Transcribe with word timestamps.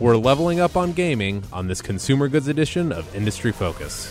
We're 0.00 0.16
leveling 0.16 0.60
up 0.60 0.78
on 0.78 0.92
gaming 0.92 1.44
on 1.52 1.66
this 1.66 1.82
consumer 1.82 2.28
goods 2.28 2.48
edition 2.48 2.90
of 2.90 3.14
Industry 3.14 3.52
Focus. 3.52 4.10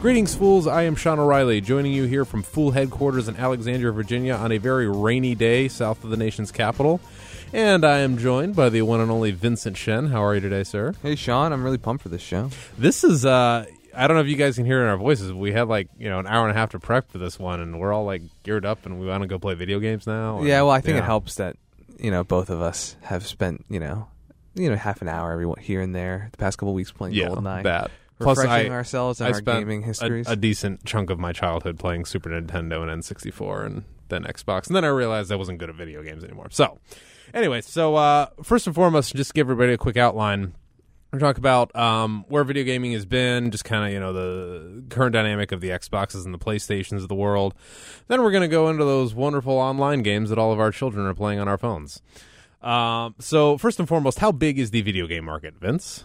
Greetings, 0.00 0.36
fools. 0.36 0.68
I 0.68 0.84
am 0.84 0.94
Sean 0.94 1.18
O'Reilly, 1.18 1.60
joining 1.60 1.92
you 1.92 2.04
here 2.04 2.24
from 2.24 2.44
Fool 2.44 2.70
headquarters 2.70 3.26
in 3.26 3.36
Alexandria, 3.36 3.90
Virginia, 3.90 4.34
on 4.34 4.52
a 4.52 4.58
very 4.58 4.88
rainy 4.88 5.34
day 5.34 5.66
south 5.66 6.04
of 6.04 6.10
the 6.10 6.16
nation's 6.16 6.52
capital. 6.52 7.00
And 7.52 7.84
I 7.84 7.98
am 7.98 8.16
joined 8.16 8.54
by 8.54 8.68
the 8.68 8.82
one 8.82 9.00
and 9.00 9.10
only 9.10 9.32
Vincent 9.32 9.76
Shen. 9.76 10.06
How 10.06 10.24
are 10.24 10.36
you 10.36 10.40
today, 10.40 10.62
sir? 10.62 10.94
Hey, 11.02 11.16
Sean, 11.16 11.52
I'm 11.52 11.64
really 11.64 11.78
pumped 11.78 12.04
for 12.04 12.10
this 12.10 12.22
show. 12.22 12.50
This 12.78 13.02
is, 13.02 13.26
uh, 13.26 13.66
I 13.94 14.06
don't 14.06 14.16
know 14.16 14.22
if 14.22 14.28
you 14.28 14.36
guys 14.36 14.56
can 14.56 14.64
hear 14.66 14.82
in 14.82 14.88
our 14.88 14.96
voices. 14.96 15.30
But 15.30 15.38
we 15.38 15.52
had 15.52 15.68
like, 15.68 15.88
you 15.98 16.08
know, 16.08 16.18
an 16.18 16.26
hour 16.26 16.46
and 16.48 16.56
a 16.56 16.58
half 16.58 16.70
to 16.70 16.78
prep 16.78 17.10
for 17.10 17.18
this 17.18 17.38
one, 17.38 17.60
and 17.60 17.78
we're 17.80 17.92
all 17.92 18.04
like 18.04 18.22
geared 18.44 18.64
up 18.66 18.86
and 18.86 19.00
we 19.00 19.06
want 19.06 19.22
to 19.22 19.26
go 19.28 19.38
play 19.38 19.54
video 19.54 19.78
games 19.80 20.06
now. 20.06 20.38
and- 20.38 20.46
Yeah, 20.46 20.62
well, 20.62 20.70
I 20.72 20.80
think 20.80 20.96
yeah. 20.96 21.02
it 21.02 21.06
helps 21.06 21.36
that 21.36 21.56
you 21.98 22.10
know 22.10 22.24
both 22.24 22.50
of 22.50 22.60
us 22.62 22.96
have 23.02 23.26
spent 23.26 23.64
you 23.68 23.78
know 23.80 24.08
you 24.54 24.70
know 24.70 24.76
half 24.76 25.02
an 25.02 25.08
hour 25.08 25.32
every 25.32 25.46
here 25.62 25.80
and 25.82 25.94
there 25.94 26.28
the 26.32 26.38
past 26.38 26.58
couple 26.58 26.72
weeks 26.74 26.90
playing 26.92 27.14
Yeah, 27.14 27.28
GoldenEye, 27.28 27.64
that. 27.64 27.90
Plus, 28.18 28.38
I, 28.38 28.42
refreshing 28.42 28.72
ourselves 28.72 29.20
in 29.20 29.26
I 29.26 29.30
our 29.30 29.34
spent 29.36 29.60
gaming 29.60 29.82
a- 29.82 29.86
histories. 29.86 30.28
A, 30.28 30.36
decent 30.36 30.84
chunk 30.84 31.08
of 31.10 31.18
my 31.18 31.32
childhood 31.32 31.78
playing 31.78 32.04
Super 32.04 32.28
Nintendo 32.28 32.82
and 32.86 33.02
N64 33.02 33.64
and 33.66 33.84
then 34.10 34.24
Xbox. 34.24 34.66
And 34.66 34.76
then 34.76 34.84
I 34.84 34.88
realized 34.88 35.32
I 35.32 35.36
wasn't 35.36 35.56
good 35.58 35.70
at 35.70 35.76
video 35.76 36.02
games 36.02 36.22
anymore. 36.22 36.48
So, 36.50 36.78
anyway, 37.32 37.62
so 37.62 37.94
uh, 37.96 38.26
first 38.42 38.66
and 38.66 38.74
foremost, 38.74 39.14
just 39.16 39.32
give 39.32 39.46
everybody 39.46 39.72
a 39.72 39.78
quick 39.78 39.96
outline. 39.96 40.52
We're 41.12 41.18
talk 41.18 41.38
about 41.38 41.74
um, 41.74 42.24
where 42.28 42.44
video 42.44 42.62
gaming 42.62 42.92
has 42.92 43.04
been, 43.04 43.50
just 43.50 43.64
kind 43.64 43.84
of 43.84 43.92
you 43.92 43.98
know 43.98 44.12
the 44.12 44.84
current 44.90 45.12
dynamic 45.12 45.50
of 45.50 45.60
the 45.60 45.70
Xboxes 45.70 46.24
and 46.24 46.32
the 46.32 46.38
PlayStations 46.38 46.98
of 46.98 47.08
the 47.08 47.16
world. 47.16 47.54
Then 48.06 48.22
we're 48.22 48.30
going 48.30 48.42
to 48.42 48.48
go 48.48 48.68
into 48.68 48.84
those 48.84 49.12
wonderful 49.12 49.54
online 49.54 50.02
games 50.02 50.30
that 50.30 50.38
all 50.38 50.52
of 50.52 50.60
our 50.60 50.70
children 50.70 51.06
are 51.06 51.14
playing 51.14 51.40
on 51.40 51.48
our 51.48 51.58
phones. 51.58 52.00
Um, 52.62 53.16
so 53.18 53.58
first 53.58 53.80
and 53.80 53.88
foremost, 53.88 54.20
how 54.20 54.30
big 54.30 54.58
is 54.58 54.70
the 54.70 54.82
video 54.82 55.08
game 55.08 55.24
market, 55.24 55.54
Vince? 55.60 56.04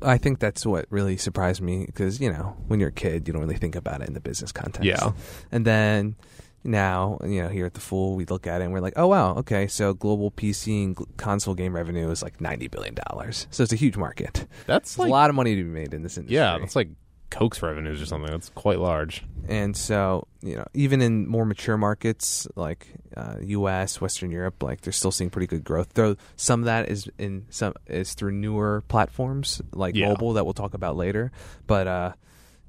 I 0.00 0.18
think 0.18 0.40
that's 0.40 0.66
what 0.66 0.86
really 0.90 1.16
surprised 1.16 1.60
me 1.60 1.86
because 1.86 2.20
you 2.20 2.32
know 2.32 2.56
when 2.66 2.80
you're 2.80 2.88
a 2.88 2.92
kid 2.92 3.26
you 3.26 3.32
don't 3.32 3.42
really 3.42 3.56
think 3.56 3.76
about 3.76 4.00
it 4.00 4.08
in 4.08 4.14
the 4.14 4.20
business 4.20 4.50
context. 4.52 4.84
Yeah. 4.84 5.12
and 5.50 5.64
then 5.64 6.16
now 6.64 7.18
you 7.24 7.42
know 7.42 7.48
here 7.48 7.66
at 7.66 7.74
the 7.74 7.80
Fool 7.80 8.14
we 8.16 8.24
look 8.26 8.46
at 8.46 8.60
it 8.60 8.64
and 8.64 8.72
we're 8.72 8.80
like, 8.80 8.94
oh 8.96 9.06
wow, 9.08 9.34
okay, 9.36 9.66
so 9.66 9.94
global 9.94 10.30
PC 10.30 10.84
and 10.84 11.16
console 11.16 11.54
game 11.54 11.74
revenue 11.74 12.10
is 12.10 12.22
like 12.22 12.40
ninety 12.40 12.68
billion 12.68 12.94
dollars. 13.08 13.46
So 13.50 13.62
it's 13.62 13.72
a 13.72 13.76
huge 13.76 13.96
market. 13.96 14.46
That's 14.66 14.94
There's 14.96 15.08
a 15.08 15.10
lot 15.10 15.30
of 15.30 15.36
money 15.36 15.56
to 15.56 15.62
be 15.62 15.68
made 15.70 15.94
in 15.94 16.02
this 16.02 16.16
industry. 16.16 16.36
Yeah, 16.36 16.58
that's 16.58 16.76
like 16.76 16.88
Coke's 17.30 17.62
revenues 17.62 18.00
or 18.02 18.06
something. 18.06 18.30
That's 18.30 18.50
quite 18.50 18.78
large. 18.78 19.24
and 19.48 19.74
so 19.76 20.28
you 20.42 20.54
know 20.56 20.66
even 20.74 21.00
in 21.00 21.26
more 21.26 21.44
mature 21.46 21.76
markets 21.78 22.46
like 22.56 22.86
uh, 23.16 23.36
U.S., 23.40 24.00
Western 24.00 24.30
Europe, 24.30 24.62
like 24.62 24.82
they're 24.82 24.92
still 24.92 25.10
seeing 25.12 25.30
pretty 25.30 25.46
good 25.46 25.64
growth. 25.64 25.94
Though 25.94 26.16
some 26.36 26.60
of 26.60 26.66
that 26.66 26.88
is 26.88 27.10
in 27.18 27.46
some 27.50 27.74
is 27.86 28.14
through 28.14 28.32
newer 28.32 28.82
platforms 28.88 29.60
like 29.72 29.94
Yeah. 29.96 30.08
mobile 30.08 30.34
that 30.34 30.44
we'll 30.44 30.52
talk 30.54 30.74
about 30.74 30.96
later. 30.96 31.32
But 31.66 31.86
uh, 31.88 32.12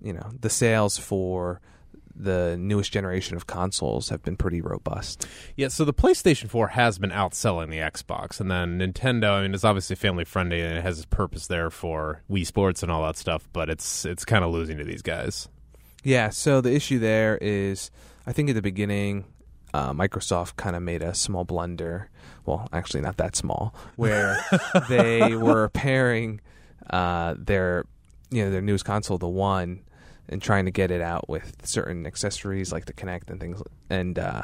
you 0.02 0.14
know 0.14 0.32
the 0.40 0.50
sales 0.50 0.98
for 0.98 1.60
the 2.16 2.56
newest 2.58 2.92
generation 2.92 3.36
of 3.36 3.48
consoles 3.48 4.10
have 4.10 4.22
been 4.22 4.38
pretty 4.38 4.62
robust. 4.62 5.28
Yeah, 5.56 5.70
so 5.70 5.86
the 5.86 5.94
PlayStation 5.94 6.50
4 6.50 6.70
has 6.70 7.00
been 7.00 7.10
outselling 7.12 7.70
the 7.70 7.78
Xbox, 7.78 8.40
and 8.40 8.52
then 8.52 8.80
Nintendo. 8.80 9.32
I 9.32 9.42
mean, 9.42 9.54
it's 9.54 9.64
obviously 9.64 9.96
family 9.96 10.26
friendly 10.26 10.62
and 10.62 10.78
it 10.78 10.84
has 10.84 10.98
its 11.00 11.06
purpose 11.06 11.48
there 11.48 11.70
for 11.70 12.22
Wii 12.30 12.46
Sports 12.46 12.84
and 12.84 12.92
all 12.92 13.04
that 13.04 13.18
stuff, 13.18 13.48
but 13.54 13.70
it's 13.70 14.06
it's 14.06 14.26
kind 14.26 14.44
of 14.44 14.52
losing 14.52 14.78
to 14.78 14.84
these 14.84 15.02
guys. 15.02 15.50
Yeah, 16.04 16.30
so 16.30 16.60
the 16.60 16.74
issue 16.74 17.00
there 17.00 17.38
is, 17.42 17.90
I 18.28 18.34
think 18.34 18.50
at 18.50 18.56
the 18.56 18.62
beginning, 18.62 19.26
uh, 19.74 19.94
Microsoft 19.94 20.58
kind 20.58 20.76
of 20.76 20.84
made 20.84 21.02
a 21.02 21.14
small 21.14 21.46
blunder. 21.46 22.10
Well, 22.46 22.68
actually, 22.74 23.02
not 23.02 23.18
that 23.18 23.36
small, 23.36 23.74
where 23.96 24.38
they 24.90 25.36
were 25.36 25.70
pairing 25.70 26.42
uh, 26.90 27.36
their, 27.38 27.86
you 28.30 28.44
know, 28.44 28.52
their 28.52 28.62
newest 28.62 28.86
console, 28.86 29.18
the 29.18 29.30
One, 29.30 29.84
and 30.30 30.42
trying 30.42 30.66
to 30.66 30.72
get 30.72 30.92
it 30.92 31.02
out 31.02 31.28
with 31.30 31.56
certain 31.64 32.06
accessories 32.06 32.72
like 32.72 32.86
the 32.86 32.94
Kinect 32.94 33.30
and 33.30 33.40
things. 33.40 33.62
And 33.90 34.18
uh, 34.18 34.44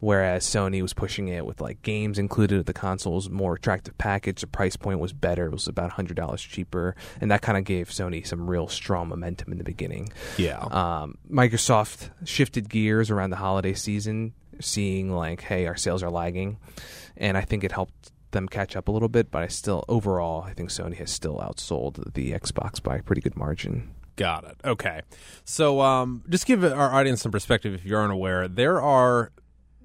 whereas 0.00 0.44
Sony 0.44 0.82
was 0.82 0.92
pushing 0.92 1.28
it 1.28 1.46
with 1.46 1.60
like 1.60 1.80
games 1.82 2.18
included 2.18 2.58
with 2.58 2.66
the 2.66 2.72
consoles, 2.72 3.30
more 3.30 3.54
attractive 3.54 3.96
package. 3.98 4.40
The 4.40 4.46
price 4.46 4.76
point 4.76 4.98
was 4.98 5.12
better; 5.12 5.46
it 5.46 5.52
was 5.52 5.68
about 5.68 5.90
hundred 5.90 6.16
dollars 6.16 6.42
cheaper, 6.42 6.94
and 7.20 7.30
that 7.30 7.42
kind 7.42 7.58
of 7.58 7.64
gave 7.64 7.88
Sony 7.88 8.26
some 8.26 8.48
real 8.48 8.68
strong 8.68 9.08
momentum 9.08 9.52
in 9.52 9.58
the 9.58 9.64
beginning. 9.64 10.12
Yeah. 10.36 10.60
Um, 10.60 11.18
Microsoft 11.30 12.10
shifted 12.24 12.68
gears 12.68 13.10
around 13.10 13.30
the 13.30 13.36
holiday 13.36 13.74
season, 13.74 14.34
seeing 14.60 15.10
like, 15.10 15.42
hey, 15.42 15.66
our 15.66 15.76
sales 15.76 16.02
are 16.02 16.10
lagging, 16.10 16.58
and 17.16 17.36
I 17.36 17.42
think 17.42 17.64
it 17.64 17.72
helped 17.72 18.12
them 18.32 18.48
catch 18.48 18.76
up 18.76 18.88
a 18.88 18.92
little 18.92 19.08
bit. 19.08 19.30
But 19.30 19.42
I 19.42 19.48
still, 19.48 19.84
overall, 19.88 20.42
I 20.42 20.52
think 20.52 20.70
Sony 20.70 20.96
has 20.96 21.10
still 21.10 21.38
outsold 21.38 22.14
the 22.14 22.32
Xbox 22.32 22.82
by 22.82 22.96
a 22.96 23.02
pretty 23.02 23.20
good 23.20 23.36
margin. 23.36 23.94
Got 24.16 24.44
it. 24.44 24.56
Okay. 24.64 25.02
So, 25.44 25.80
um, 25.80 26.22
just 26.28 26.46
give 26.46 26.64
our 26.64 26.92
audience 26.92 27.22
some 27.22 27.32
perspective 27.32 27.74
if 27.74 27.84
you 27.84 27.96
aren't 27.96 28.12
aware. 28.12 28.46
There 28.48 28.80
are 28.80 29.32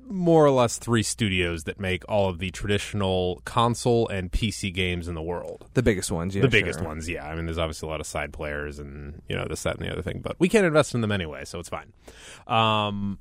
more 0.09 0.45
or 0.45 0.51
less 0.51 0.77
three 0.77 1.03
studios 1.03 1.63
that 1.65 1.79
make 1.79 2.03
all 2.09 2.29
of 2.29 2.39
the 2.39 2.51
traditional 2.51 3.41
console 3.45 4.07
and 4.07 4.31
PC 4.31 4.73
games 4.73 5.07
in 5.07 5.15
the 5.15 5.21
world. 5.21 5.69
The 5.73 5.83
biggest 5.83 6.11
ones, 6.11 6.35
yeah, 6.35 6.41
the 6.41 6.47
biggest 6.47 6.79
sure. 6.79 6.87
ones, 6.87 7.09
yeah. 7.09 7.27
I 7.27 7.35
mean, 7.35 7.45
there's 7.45 7.57
obviously 7.57 7.87
a 7.87 7.91
lot 7.91 7.99
of 7.99 8.07
side 8.07 8.33
players 8.33 8.79
and 8.79 9.21
you 9.27 9.35
know 9.35 9.45
this, 9.45 9.63
that, 9.63 9.77
and 9.77 9.85
the 9.85 9.91
other 9.91 10.01
thing, 10.01 10.21
but 10.21 10.35
we 10.39 10.49
can't 10.49 10.65
invest 10.65 10.95
in 10.95 11.01
them 11.01 11.11
anyway, 11.11 11.45
so 11.45 11.59
it's 11.59 11.69
fine. 11.69 11.91
Um, 12.47 13.19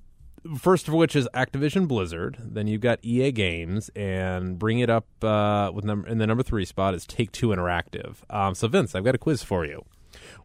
first 0.59 0.89
of 0.89 0.95
which 0.95 1.17
is 1.17 1.29
Activision 1.35 1.89
Blizzard. 1.89 2.39
Then 2.41 2.67
you've 2.67 2.81
got 2.81 2.99
EA 3.03 3.33
Games, 3.33 3.91
and 3.97 4.59
bring 4.59 4.79
it 4.79 4.91
up 4.91 5.07
uh, 5.23 5.71
with 5.75 5.85
number 5.85 6.09
in 6.09 6.19
the 6.19 6.27
number 6.27 6.43
three 6.43 6.65
spot 6.65 6.95
is 6.95 7.07
Take 7.07 7.33
Two 7.33 7.49
Interactive. 7.49 8.17
Um, 8.31 8.55
so 8.55 8.69
Vince, 8.69 8.95
I've 8.95 9.05
got 9.05 9.15
a 9.15 9.19
quiz 9.19 9.43
for 9.43 9.65
you. 9.65 9.85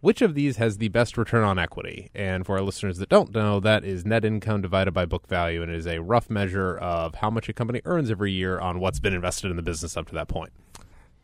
Which 0.02 0.22
of 0.22 0.34
these 0.36 0.58
has 0.58 0.78
the 0.78 0.88
best 0.90 1.18
return 1.18 1.44
on 1.44 1.58
equity? 1.60 2.10
And 2.16 2.46
for 2.46 2.58
our 2.58 2.62
listeners 2.64 2.98
that 2.98 3.10
don't 3.10 3.34
know, 3.34 3.60
that 3.60 3.84
is 3.84 4.06
net 4.06 4.26
income 4.26 4.62
divided 4.62 4.92
by 4.94 5.06
book 5.06 5.28
value, 5.28 5.62
and 5.62 5.72
it 5.72 5.78
is 5.78 5.88
a 5.88 6.00
rough 6.00 6.30
measure 6.30 6.78
of 6.78 7.16
how 7.16 7.30
much 7.30 7.50
a 7.50 7.54
company 7.54 7.82
earns 7.86 8.10
every 8.12 8.32
year 8.32 8.60
on 8.60 8.80
what's 8.80 9.00
been 9.00 9.14
invested 9.14 9.50
in 9.52 9.58
the 9.58 9.62
business 9.64 9.96
up 9.98 10.08
to 10.08 10.14
that 10.16 10.28
point. 10.28 10.52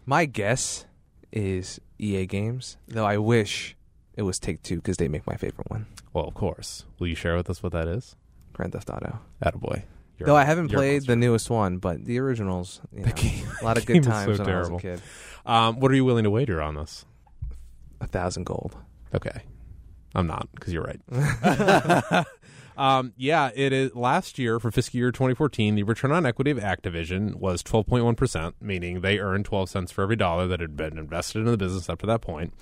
My 0.06 0.26
guess 0.26 0.86
is 1.32 1.80
EA 2.00 2.26
Games, 2.26 2.78
though 2.88 3.06
I 3.06 3.18
wish 3.18 3.76
it 4.16 4.22
was 4.24 4.40
Take 4.40 4.62
Two 4.64 4.78
because 4.78 4.98
they 4.98 5.08
make 5.08 5.28
my 5.28 5.36
favorite 5.36 5.70
one, 5.70 5.86
Well, 6.14 6.26
of 6.26 6.34
course. 6.34 6.86
Will 7.00 7.08
you 7.08 7.16
share 7.16 7.36
with 7.36 7.50
us 7.50 7.62
what 7.62 7.72
that 7.74 7.88
is? 7.88 8.16
Grand 8.54 8.74
Theft 8.74 8.90
Auto. 8.90 9.20
Attaboy. 9.44 9.84
You're- 10.18 10.26
Though 10.32 10.36
I 10.36 10.46
haven't 10.46 10.70
played 10.70 11.06
the 11.06 11.16
newest 11.16 11.50
one, 11.52 11.78
but 11.78 12.04
the 12.06 12.18
originals, 12.20 12.82
you 12.92 13.04
know, 13.06 13.12
game- 13.12 13.46
a 13.62 13.64
lot 13.66 13.78
of 13.78 13.86
good 13.86 14.02
times 14.02 14.06
so 14.06 14.12
when 14.12 14.26
I 14.28 14.28
was 14.28 14.40
a 14.40 14.44
terrible. 14.46 14.80
kid. 14.80 15.02
Um, 15.46 15.80
what 15.80 15.92
are 15.92 15.96
you 15.96 16.04
willing 16.06 16.24
to 16.24 16.32
wager 16.32 16.60
on 16.62 16.74
this? 16.76 17.06
A 18.02 18.08
thousand 18.08 18.46
gold. 18.46 18.76
Okay. 19.14 19.42
I'm 20.16 20.28
not 20.28 20.50
because 20.54 20.74
you're 20.74 20.84
right. 20.84 22.26
um, 22.78 23.14
yeah, 23.18 23.52
it 23.54 23.72
is. 23.74 23.96
Last 23.96 24.40
year 24.40 24.60
for 24.60 24.72
fiscal 24.72 24.98
year 24.98 25.12
2014, 25.12 25.76
the 25.76 25.84
return 25.84 26.12
on 26.12 26.26
equity 26.26 26.52
of 26.52 26.58
Activision 26.58 27.36
was 27.36 27.62
12.1 27.62 28.18
percent, 28.18 28.56
meaning 28.60 29.02
they 29.02 29.20
earned 29.20 29.46
12 29.46 29.70
cents 29.70 29.92
for 29.92 30.02
every 30.02 30.16
dollar 30.16 30.48
that 30.48 30.60
had 30.60 30.76
been 30.76 30.98
invested 30.98 31.40
in 31.40 31.46
the 31.46 31.58
business 31.58 31.90
up 31.90 32.00
to 32.00 32.06
that 32.08 32.22
point. 32.22 32.54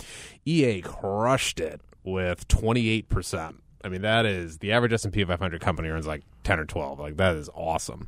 EA 0.46 0.81
crushed 0.81 1.59
it 1.59 1.81
with 2.03 2.47
28 2.47 3.09
percent. 3.09 3.63
I 3.85 3.88
mean, 3.88 4.02
that 4.02 4.25
is 4.25 4.57
the 4.57 4.72
average 4.72 4.94
S 4.94 5.06
and 5.06 5.13
P 5.13 5.23
500 5.23 5.62
company 5.62 5.90
earns 5.90 6.07
like 6.07 6.23
10 6.44 6.59
or 6.59 6.66
12. 6.66 7.00
Like 7.00 7.17
that 7.17 7.35
is 7.35 7.50
awesome. 7.53 8.07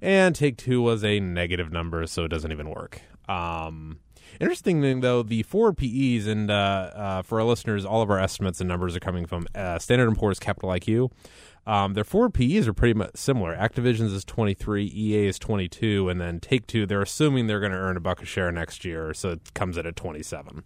And 0.00 0.34
Take 0.34 0.56
Two 0.56 0.80
was 0.80 1.04
a 1.04 1.20
negative 1.20 1.70
number, 1.70 2.06
so 2.06 2.24
it 2.24 2.28
doesn't 2.28 2.50
even 2.50 2.70
work. 2.70 3.02
Um, 3.28 3.98
Interesting 4.40 4.80
thing, 4.80 5.00
though, 5.00 5.22
the 5.22 5.42
forward 5.42 5.76
PEs, 5.76 6.26
and 6.26 6.50
uh, 6.50 6.54
uh, 6.94 7.22
for 7.22 7.40
our 7.40 7.46
listeners, 7.46 7.84
all 7.84 8.02
of 8.02 8.10
our 8.10 8.18
estimates 8.18 8.60
and 8.60 8.68
numbers 8.68 8.94
are 8.96 9.00
coming 9.00 9.26
from 9.26 9.46
uh, 9.54 9.78
Standard 9.78 10.14
& 10.16 10.18
Poor's 10.18 10.38
Capital 10.38 10.70
IQ. 10.70 11.10
Um, 11.66 11.94
their 11.94 12.04
forward 12.04 12.32
PEs 12.32 12.66
are 12.66 12.72
pretty 12.72 12.94
much 12.94 13.10
similar. 13.14 13.54
Activision's 13.54 14.12
is 14.12 14.24
23, 14.24 14.90
EA 14.94 15.26
is 15.26 15.38
22, 15.38 16.08
and 16.08 16.20
then 16.20 16.40
Take-Two, 16.40 16.86
they're 16.86 17.02
assuming 17.02 17.46
they're 17.46 17.60
going 17.60 17.72
to 17.72 17.78
earn 17.78 17.96
a 17.96 18.00
buck 18.00 18.22
a 18.22 18.24
share 18.24 18.50
next 18.50 18.84
year, 18.84 19.12
so 19.12 19.30
it 19.32 19.52
comes 19.54 19.76
in 19.76 19.86
at 19.86 19.96
27. 19.96 20.62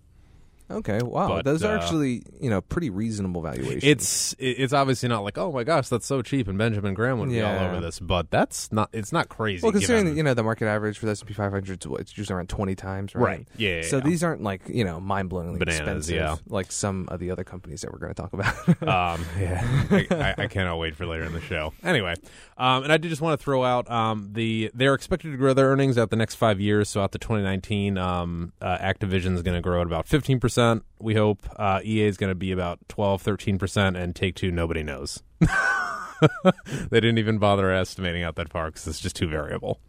Okay, 0.73 1.01
wow, 1.03 1.29
But, 1.29 1.45
those 1.45 1.63
are 1.63 1.77
uh, 1.77 1.81
actually 1.81 2.23
you 2.41 2.51
know 2.51 2.61
pretty 2.61 2.91
reasonable 2.91 3.43
valuations. 3.43 3.85
It's 3.85 4.33
it- 4.35 4.57
it's 4.63 4.73
obviously 4.73 5.09
not 5.09 5.25
like, 5.25 5.39
oh 5.39 5.53
my 5.53 5.65
gosh, 5.65 5.89
that's 5.89 6.07
so 6.07 6.23
cheap, 6.23 6.49
and 6.49 6.57
Benjamin 6.59 6.95
Graham 6.95 7.19
would 7.21 7.29
be 7.31 7.41
all 7.43 7.53
Yeah. 7.53 7.71
over 7.71 7.81
this, 7.81 8.01
but 8.01 8.31
that's 8.31 8.71
not, 8.73 8.89
it's 8.93 9.13
not 9.13 9.29
crazy. 9.29 9.63
well 9.63 9.73
considering 9.73 10.05
given- 10.05 10.15
that, 10.15 10.17
you 10.19 10.23
know 10.23 10.35
the 10.35 10.43
market 10.43 10.67
average 10.67 10.99
for 10.99 11.07
the 11.07 11.13
S 11.13 11.21
and 11.21 11.29
P 11.29 11.35
500 11.35 11.83
is 11.83 11.89
what, 11.89 12.01
it's 12.01 12.17
usually 12.17 12.35
around 12.37 12.49
20 12.49 12.75
times, 12.75 13.15
right? 13.15 13.23
Right. 13.23 13.49
Yeah, 13.57 13.77
yeah, 13.77 13.83
So 13.83 13.97
yeah. 13.99 14.03
these 14.05 14.23
aren't 14.25 14.43
like 14.43 14.63
you 14.69 14.85
know 14.85 15.01
mind 15.01 15.31
blowingly 15.31 15.59
Bananas, 15.59 15.79
expensive, 16.09 16.15
yeah. 16.17 16.37
like 16.47 16.73
some 16.73 17.09
of 17.11 17.21
the 17.21 17.31
other 17.31 17.45
companies 17.45 17.81
that 17.83 17.93
we're 17.93 17.99
going 17.99 18.15
to 18.15 18.21
talk 18.23 18.33
about. 18.33 18.57
um, 19.19 19.25
yeah, 19.39 19.87
I, 19.91 20.07
I, 20.39 20.43
I 20.45 20.47
cannot 20.47 20.77
wait 20.79 20.97
for 20.97 21.07
later 21.07 21.25
in 21.25 21.33
the 21.33 21.41
show. 21.41 21.73
Anyway, 21.83 22.15
um, 22.57 22.85
and 22.85 22.93
I 22.93 22.97
did 22.97 23.09
just 23.09 23.21
want 23.23 23.39
to 23.39 23.43
throw 23.45 23.65
out 23.65 23.91
um, 23.91 24.31
the 24.33 24.71
they're 24.75 24.95
expected 24.95 25.31
to 25.33 25.37
grow 25.37 25.53
their 25.55 25.69
earnings 25.69 25.99
out 25.99 26.11
the 26.11 26.17
next 26.17 26.37
five 26.37 26.61
years. 26.61 26.89
So 26.89 27.01
out 27.03 27.13
to 27.13 27.19
2019, 27.19 27.99
um, 27.99 28.53
uh, 28.61 28.79
Activision 28.79 29.35
is 29.35 29.43
going 29.43 29.57
to 29.57 29.61
grow 29.61 29.81
at 29.81 29.87
about 29.87 30.07
15 30.07 30.41
percent. 30.41 30.62
We 30.99 31.15
hope 31.15 31.49
uh, 31.57 31.81
EA 31.85 32.05
is 32.05 32.17
going 32.17 32.31
to 32.31 32.37
be 32.37 32.53
about 32.53 32.79
12, 32.89 33.23
13 33.23 33.59
percent, 33.59 33.97
and 33.97 34.15
Take 34.15 34.35
Two 34.35 34.51
nobody 34.51 34.83
knows. 34.83 35.23
they 35.41 37.01
didn't 37.01 37.19
even 37.19 37.39
bother 37.39 37.71
estimating 37.71 38.23
out 38.23 38.37
that 38.37 38.49
far 38.49 38.67
because 38.67 38.87
it's 38.87 39.01
just 39.01 39.17
too 39.17 39.29
variable. 39.29 39.81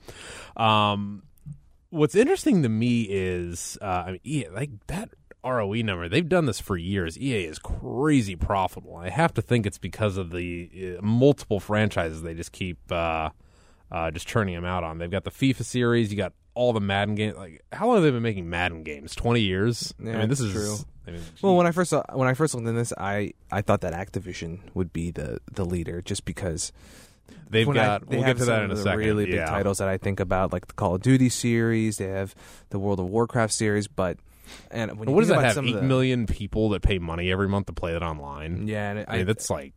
Um, 0.57 1.23
what's 1.89 2.15
interesting 2.15 2.63
to 2.63 2.69
me 2.69 3.07
is, 3.09 3.77
uh, 3.81 4.03
I 4.07 4.11
mean, 4.11 4.21
EA, 4.23 4.47
like 4.49 4.71
that 4.87 5.09
ROE 5.43 5.81
number. 5.81 6.07
They've 6.07 6.27
done 6.27 6.45
this 6.45 6.59
for 6.59 6.77
years. 6.77 7.19
EA 7.19 7.45
is 7.45 7.59
crazy 7.59 8.35
profitable. 8.35 8.95
I 8.95 9.09
have 9.09 9.33
to 9.33 9.41
think 9.41 9.65
it's 9.65 9.77
because 9.77 10.17
of 10.17 10.31
the 10.31 10.97
uh, 10.97 11.01
multiple 11.01 11.59
franchises 11.59 12.21
they 12.21 12.33
just 12.33 12.51
keep 12.51 12.79
uh, 12.91 13.29
uh, 13.91 14.11
just 14.11 14.27
churning 14.27 14.55
them 14.55 14.65
out 14.65 14.83
on. 14.83 14.97
They've 14.97 15.11
got 15.11 15.25
the 15.25 15.31
FIFA 15.31 15.63
series. 15.65 16.11
You 16.11 16.17
got 16.17 16.33
all 16.55 16.73
the 16.73 16.79
Madden 16.81 17.15
games. 17.15 17.35
Like, 17.37 17.63
how 17.71 17.87
long 17.87 17.95
have 17.95 18.03
they 18.03 18.11
been 18.11 18.23
making 18.23 18.49
Madden 18.49 18.83
games? 18.83 19.15
Twenty 19.15 19.41
years. 19.41 19.93
Yeah, 19.99 20.13
I 20.13 20.17
mean, 20.19 20.29
this 20.29 20.39
is 20.39 20.51
true. 20.53 20.75
I 21.07 21.11
mean, 21.11 21.21
Well, 21.41 21.55
when 21.57 21.67
I 21.67 21.71
first 21.71 21.89
saw, 21.89 22.03
when 22.13 22.27
I 22.29 22.33
first 22.33 22.53
looked 22.55 22.65
in 22.67 22.75
this, 22.75 22.93
I, 22.97 23.33
I 23.51 23.61
thought 23.61 23.81
that 23.81 23.93
Activision 23.93 24.59
would 24.73 24.93
be 24.93 25.11
the, 25.11 25.39
the 25.51 25.65
leader, 25.65 26.01
just 26.01 26.23
because 26.23 26.71
they've 27.49 27.67
when 27.67 27.77
I- 27.77 27.85
got. 27.85 28.09
they 28.09 28.17
we'll 28.17 28.25
get 28.25 28.37
to 28.37 28.45
that 28.45 28.63
in 28.63 28.71
a 28.71 28.77
second. 28.77 28.99
Really 28.99 29.25
big 29.25 29.35
yeah. 29.35 29.45
titles 29.47 29.79
that 29.79 29.89
I 29.89 29.97
think 29.97 30.19
about, 30.21 30.53
like 30.53 30.67
the 30.67 30.73
Call 30.73 30.95
of 30.95 31.01
Duty 31.01 31.27
series. 31.29 31.97
They 31.97 32.05
have 32.07 32.33
the 32.69 32.79
World 32.79 32.99
of 33.01 33.07
Warcraft 33.07 33.51
series, 33.51 33.87
but 33.87 34.17
and 34.71 34.97
when 34.97 35.09
you 35.09 35.15
What 35.15 35.21
does 35.21 35.29
that 35.29 35.43
have? 35.43 35.57
Eight 35.65 35.73
the, 35.75 35.81
million 35.81 36.25
people 36.25 36.69
that 36.69 36.81
pay 36.81 36.99
money 36.99 37.31
every 37.31 37.49
month 37.49 37.65
to 37.67 37.73
play 37.73 37.95
it 37.95 38.01
online. 38.01 38.67
Yeah, 38.67 38.91
and 38.91 39.05
I 39.09 39.17
mean, 39.17 39.25
that's 39.25 39.49
like 39.49 39.73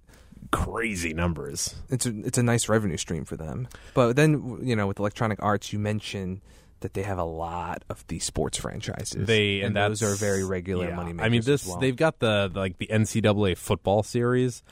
crazy 0.53 1.13
numbers. 1.13 1.75
it's 1.91 2.07
a 2.07 2.15
it's 2.21 2.39
a 2.39 2.43
nice 2.43 2.69
revenue 2.69 2.97
stream 2.97 3.25
for 3.25 3.37
them. 3.37 3.67
But 3.95 4.15
then 4.15 4.61
you 4.63 4.77
know, 4.77 4.87
with 4.87 4.99
Electronic 5.01 5.43
Arts, 5.43 5.73
you 5.73 5.79
mentioned 5.81 6.41
that 6.87 6.95
they 6.95 7.03
have 7.03 7.19
a 7.19 7.25
lot 7.25 7.85
of 7.89 8.07
these 8.07 8.23
sports 8.23 8.59
franchises. 8.59 9.27
They 9.27 9.61
and, 9.63 9.75
those 9.75 10.05
are 10.05 10.15
very 10.15 10.45
regular 10.45 10.89
yeah. 10.89 10.95
money 10.95 11.13
makers. 11.13 11.27
I 11.27 11.29
mean, 11.31 11.43
this 11.43 11.67
well. 11.67 11.79
they've 11.79 11.97
got 11.97 12.21
the, 12.21 12.49
the 12.53 12.61
like 12.61 12.79
the 12.79 12.87
NCAA 12.87 13.59
football 13.59 14.05
series. 14.05 14.63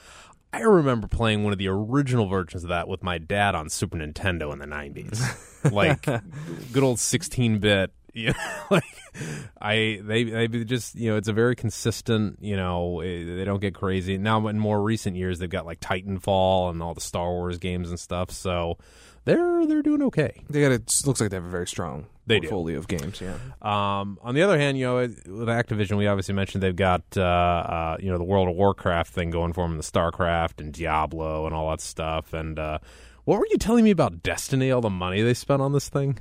I 0.53 0.61
remember 0.61 1.09
playing 1.09 1.43
one 1.43 1.53
of 1.53 1.59
the 1.59 1.67
original 1.67 2.29
versions 2.29 2.63
of 2.63 2.69
that 2.69 2.87
with 2.87 3.03
my 3.03 3.19
dad 3.19 3.57
on 3.57 3.69
Super 3.69 3.99
Nintendo 3.99 4.53
in 4.53 4.61
the 4.61 4.67
'90s, 4.67 5.73
like 5.73 6.03
good 6.73 6.85
old 6.85 6.99
16-bit. 6.99 7.93
You 8.13 8.29
know, 8.29 8.35
like 8.71 8.85
I 9.61 9.99
they 10.01 10.23
they 10.23 10.47
just 10.47 10.95
you 10.95 11.11
know 11.11 11.17
it's 11.17 11.27
a 11.27 11.33
very 11.33 11.57
consistent. 11.57 12.39
You 12.41 12.57
know, 12.57 13.01
eh, 13.01 13.25
they 13.25 13.45
don't 13.45 13.61
get 13.61 13.75
crazy 13.75 14.19
now. 14.19 14.47
In 14.47 14.61
more 14.61 14.81
recent 14.81 15.17
years, 15.17 15.41
they've 15.41 15.51
got 15.51 15.67
like 15.67 15.81
Titanfall 15.81 16.71
and 16.71 16.81
all 16.81 16.95
the 16.95 17.01
Star 17.01 17.33
Wars 17.33 17.59
games 17.59 17.91
and 17.91 17.99
stuff. 17.99 18.31
So 18.31 18.79
they're 19.25 19.67
they're 19.67 19.83
doing 19.83 20.03
okay. 20.03 20.43
they 20.51 20.61
got 20.61 20.73
it 20.73 20.91
looks 21.07 21.21
like 21.21 21.31
they 21.31 21.37
have 21.37 21.45
a 21.45 21.49
very 21.49 21.67
strong 21.67 22.07
They 22.27 22.41
do. 22.41 22.49
portfolio 22.49 22.79
of 22.79 22.89
games. 22.89 23.21
Yeah, 23.21 23.35
Um, 23.63 24.19
on 24.23 24.35
the 24.35 24.43
other 24.43 24.59
hand, 24.59 24.79
you 24.79 24.85
know, 24.87 24.97
with 24.97 25.25
Activision, 25.49 25.97
we 25.97 26.07
obviously 26.07 26.35
mentioned 26.35 26.63
they've 26.63 26.75
got 26.77 27.03
uh, 27.17 27.21
uh, 27.23 27.97
you 28.01 28.11
know 28.11 28.19
the 28.19 28.25
World 28.25 28.49
of 28.49 28.57
Warcraft 28.57 29.13
thing 29.13 29.31
going 29.31 29.53
for 29.53 29.67
them, 29.67 29.77
the 29.77 29.83
StarCraft 29.83 30.61
and 30.61 30.73
Diablo 30.73 31.47
and 31.47 31.55
all 31.55 31.71
that 31.71 31.81
stuff. 31.81 32.33
And 32.33 32.59
uh, 32.59 32.79
what 33.25 33.39
were 33.39 33.47
you 33.51 33.59
telling 33.59 33.85
me 33.85 33.91
about 33.91 34.23
Destiny? 34.23 34.71
All 34.71 34.81
the 34.81 34.91
money 34.91 35.23
they 35.23 35.35
spent 35.35 35.63
on 35.63 35.73
this 35.73 35.89
thing. 35.89 36.19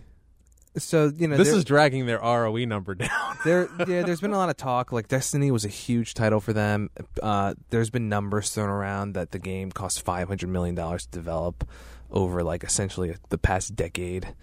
so 0.77 1.11
you 1.15 1.27
know 1.27 1.37
This 1.37 1.49
is 1.49 1.63
dragging 1.65 2.05
their 2.05 2.19
ROE 2.19 2.65
number 2.65 2.95
down. 3.05 3.37
there 3.45 3.69
yeah 3.87 4.01
there's 4.03 4.21
been 4.21 4.31
a 4.33 4.37
lot 4.37 4.49
of 4.49 4.57
talk 4.57 4.91
like 4.91 5.07
destiny 5.07 5.51
was 5.51 5.65
a 5.65 5.69
huge 5.69 6.15
title 6.15 6.39
for 6.39 6.51
them 6.53 6.89
uh, 7.21 7.53
there's 7.69 7.91
been 7.91 8.09
numbers 8.09 8.49
thrown 8.49 8.69
around 8.69 9.13
that 9.13 9.29
the 9.31 9.37
game 9.39 9.71
cost 9.71 10.03
500 10.03 10.49
million 10.49 10.73
dollars 10.73 11.05
to 11.05 11.11
develop 11.11 11.67
over 12.13 12.43
like 12.43 12.63
essentially 12.63 13.15
the 13.29 13.37
past 13.37 13.75
decade. 13.75 14.33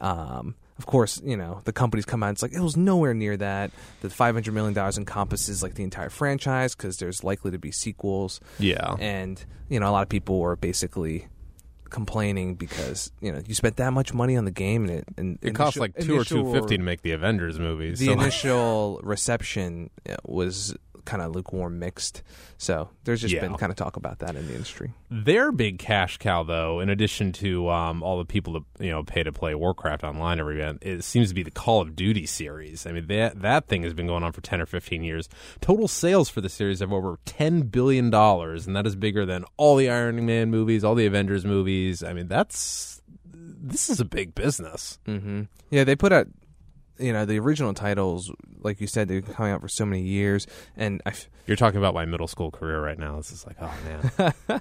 Um, 0.00 0.54
of 0.76 0.86
course 0.86 1.22
you 1.24 1.36
know 1.36 1.60
the 1.64 1.72
companies 1.72 2.04
come 2.04 2.24
out 2.24 2.32
it's 2.32 2.42
like 2.42 2.52
it 2.52 2.60
was 2.60 2.76
nowhere 2.76 3.14
near 3.14 3.36
that. 3.36 3.70
The 4.02 4.10
500 4.10 4.52
million 4.52 4.74
dollars 4.74 4.98
encompasses 4.98 5.62
like 5.62 5.74
the 5.74 5.82
entire 5.84 6.10
franchise 6.10 6.74
because 6.74 6.98
there's 6.98 7.24
likely 7.24 7.50
to 7.52 7.58
be 7.58 7.72
sequels. 7.72 8.40
Yeah, 8.58 8.94
and 8.98 9.42
you 9.68 9.80
know 9.80 9.88
a 9.88 9.92
lot 9.92 10.02
of 10.02 10.08
people 10.08 10.38
were 10.38 10.56
basically 10.56 11.28
complaining 11.90 12.56
because 12.56 13.12
you 13.20 13.30
know 13.30 13.40
you 13.46 13.54
spent 13.54 13.76
that 13.76 13.92
much 13.92 14.12
money 14.12 14.36
on 14.36 14.44
the 14.44 14.50
game 14.50 14.84
and 14.84 14.90
it 14.90 15.04
and 15.16 15.38
it 15.42 15.54
costs 15.54 15.78
like 15.78 15.96
two 15.96 16.18
or 16.18 16.24
two 16.24 16.52
fifty 16.52 16.76
to 16.76 16.82
make 16.82 17.02
the 17.02 17.12
Avengers 17.12 17.58
movies. 17.58 18.00
the 18.00 18.06
so, 18.06 18.12
initial 18.12 19.00
reception 19.04 19.90
uh, 20.08 20.16
was 20.24 20.74
kind 21.04 21.22
of 21.22 21.34
lukewarm 21.34 21.78
mixed 21.78 22.22
so 22.58 22.88
there's 23.04 23.20
just 23.20 23.34
Yeah. 23.34 23.40
been 23.42 23.54
kind 23.56 23.70
of 23.70 23.76
talk 23.76 23.96
about 23.96 24.18
that 24.20 24.36
in 24.36 24.46
the 24.46 24.52
industry 24.54 24.92
Their 25.10 25.52
big 25.52 25.78
cash 25.78 26.16
cow, 26.18 26.42
though, 26.42 26.80
in 26.80 26.88
addition 26.88 27.30
to 27.34 27.68
um, 27.70 28.02
all 28.02 28.18
the 28.18 28.24
people 28.24 28.52
that 28.54 28.84
you 28.84 28.90
know 28.90 29.04
pay 29.04 29.22
to 29.22 29.32
play 29.32 29.54
Warcraft 29.54 30.02
online 30.02 30.40
every 30.40 30.56
event, 30.60 30.78
it 30.82 31.04
seems 31.04 31.28
to 31.28 31.34
be 31.34 31.42
the 31.44 31.50
Call 31.52 31.80
of 31.80 31.94
Duty 31.94 32.26
series. 32.26 32.84
I 32.86 32.90
mean 32.92 33.06
that 33.06 33.40
that 33.42 33.68
thing 33.68 33.82
has 33.84 33.94
been 33.94 34.06
going 34.08 34.24
on 34.24 34.32
for 34.32 34.40
ten 34.40 34.60
or 34.60 34.66
fifteen 34.66 35.04
years. 35.04 35.28
Total 35.60 35.86
sales 35.86 36.28
for 36.28 36.40
the 36.40 36.48
series 36.48 36.80
have 36.80 36.92
over 36.92 37.18
ten 37.24 37.62
billion 37.62 38.10
dollars, 38.10 38.66
and 38.66 38.74
that 38.74 38.86
is 38.86 38.96
bigger 38.96 39.24
than 39.24 39.44
all 39.56 39.76
the 39.76 39.88
Iron 39.88 40.24
Man 40.26 40.50
movies, 40.50 40.82
all 40.82 40.94
the 40.96 41.06
Avengers 41.06 41.44
movies. 41.44 42.02
I 42.02 42.12
mean 42.12 42.26
that's 42.26 43.00
this 43.32 43.88
is 43.88 44.00
a 44.00 44.04
big 44.04 44.34
business. 44.34 44.98
mm-hmm. 45.06 45.42
yeah 45.70 45.84
they 45.84 45.94
put 45.96 46.12
out 46.12 46.26
you 46.98 47.12
know 47.12 47.24
the 47.24 47.38
original 47.38 47.74
titles 47.74 48.30
like 48.62 48.80
you 48.80 48.86
said 48.86 49.08
they've 49.08 49.24
been 49.24 49.34
coming 49.34 49.52
out 49.52 49.60
for 49.60 49.68
so 49.68 49.84
many 49.84 50.02
years 50.02 50.46
and 50.76 51.02
I 51.04 51.10
f- 51.10 51.28
You're 51.46 51.56
talking 51.56 51.78
about 51.78 51.92
my 51.94 52.04
middle 52.04 52.28
school 52.28 52.50
career 52.50 52.80
right 52.80 52.98
now. 52.98 53.16
This 53.16 53.32
is 53.32 53.46
like, 53.46 53.56
oh 53.60 53.74
man, 53.84 54.32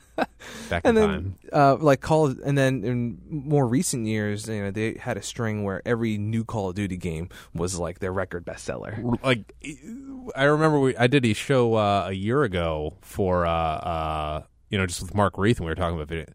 back 0.70 0.82
and 0.84 0.96
in 0.98 1.02
then 1.02 1.10
time. 1.10 1.36
uh, 1.54 1.76
like 1.78 2.02
Call 2.02 2.28
of, 2.28 2.40
and 2.44 2.58
then 2.58 2.84
in 2.84 3.22
more 3.30 3.66
recent 3.68 4.06
years, 4.08 4.48
you 4.48 4.62
know, 4.64 4.72
they 4.72 4.96
had 5.00 5.16
a 5.18 5.22
string 5.22 5.64
where 5.64 5.82
every 5.86 6.18
new 6.18 6.44
Call 6.44 6.70
of 6.70 6.76
Duty 6.76 6.98
game 6.98 7.30
was 7.54 7.78
like 7.80 8.00
their 8.00 8.12
record 8.12 8.46
bestseller. 8.46 9.18
like 9.24 9.54
I 10.36 10.44
remember 10.44 10.80
we 10.80 10.98
I 10.98 11.08
did 11.08 11.26
a 11.26 11.34
show 11.34 11.76
uh, 11.76 12.06
a 12.10 12.14
year 12.14 12.44
ago 12.44 12.96
for 13.02 13.46
uh, 13.46 13.50
uh, 13.52 14.44
you 14.70 14.78
know 14.78 14.86
just 14.86 15.02
with 15.02 15.14
Mark 15.16 15.38
Reith 15.38 15.58
and 15.60 15.66
we 15.66 15.72
were 15.72 15.76
talking 15.76 15.96
about 15.96 16.08
video. 16.10 16.26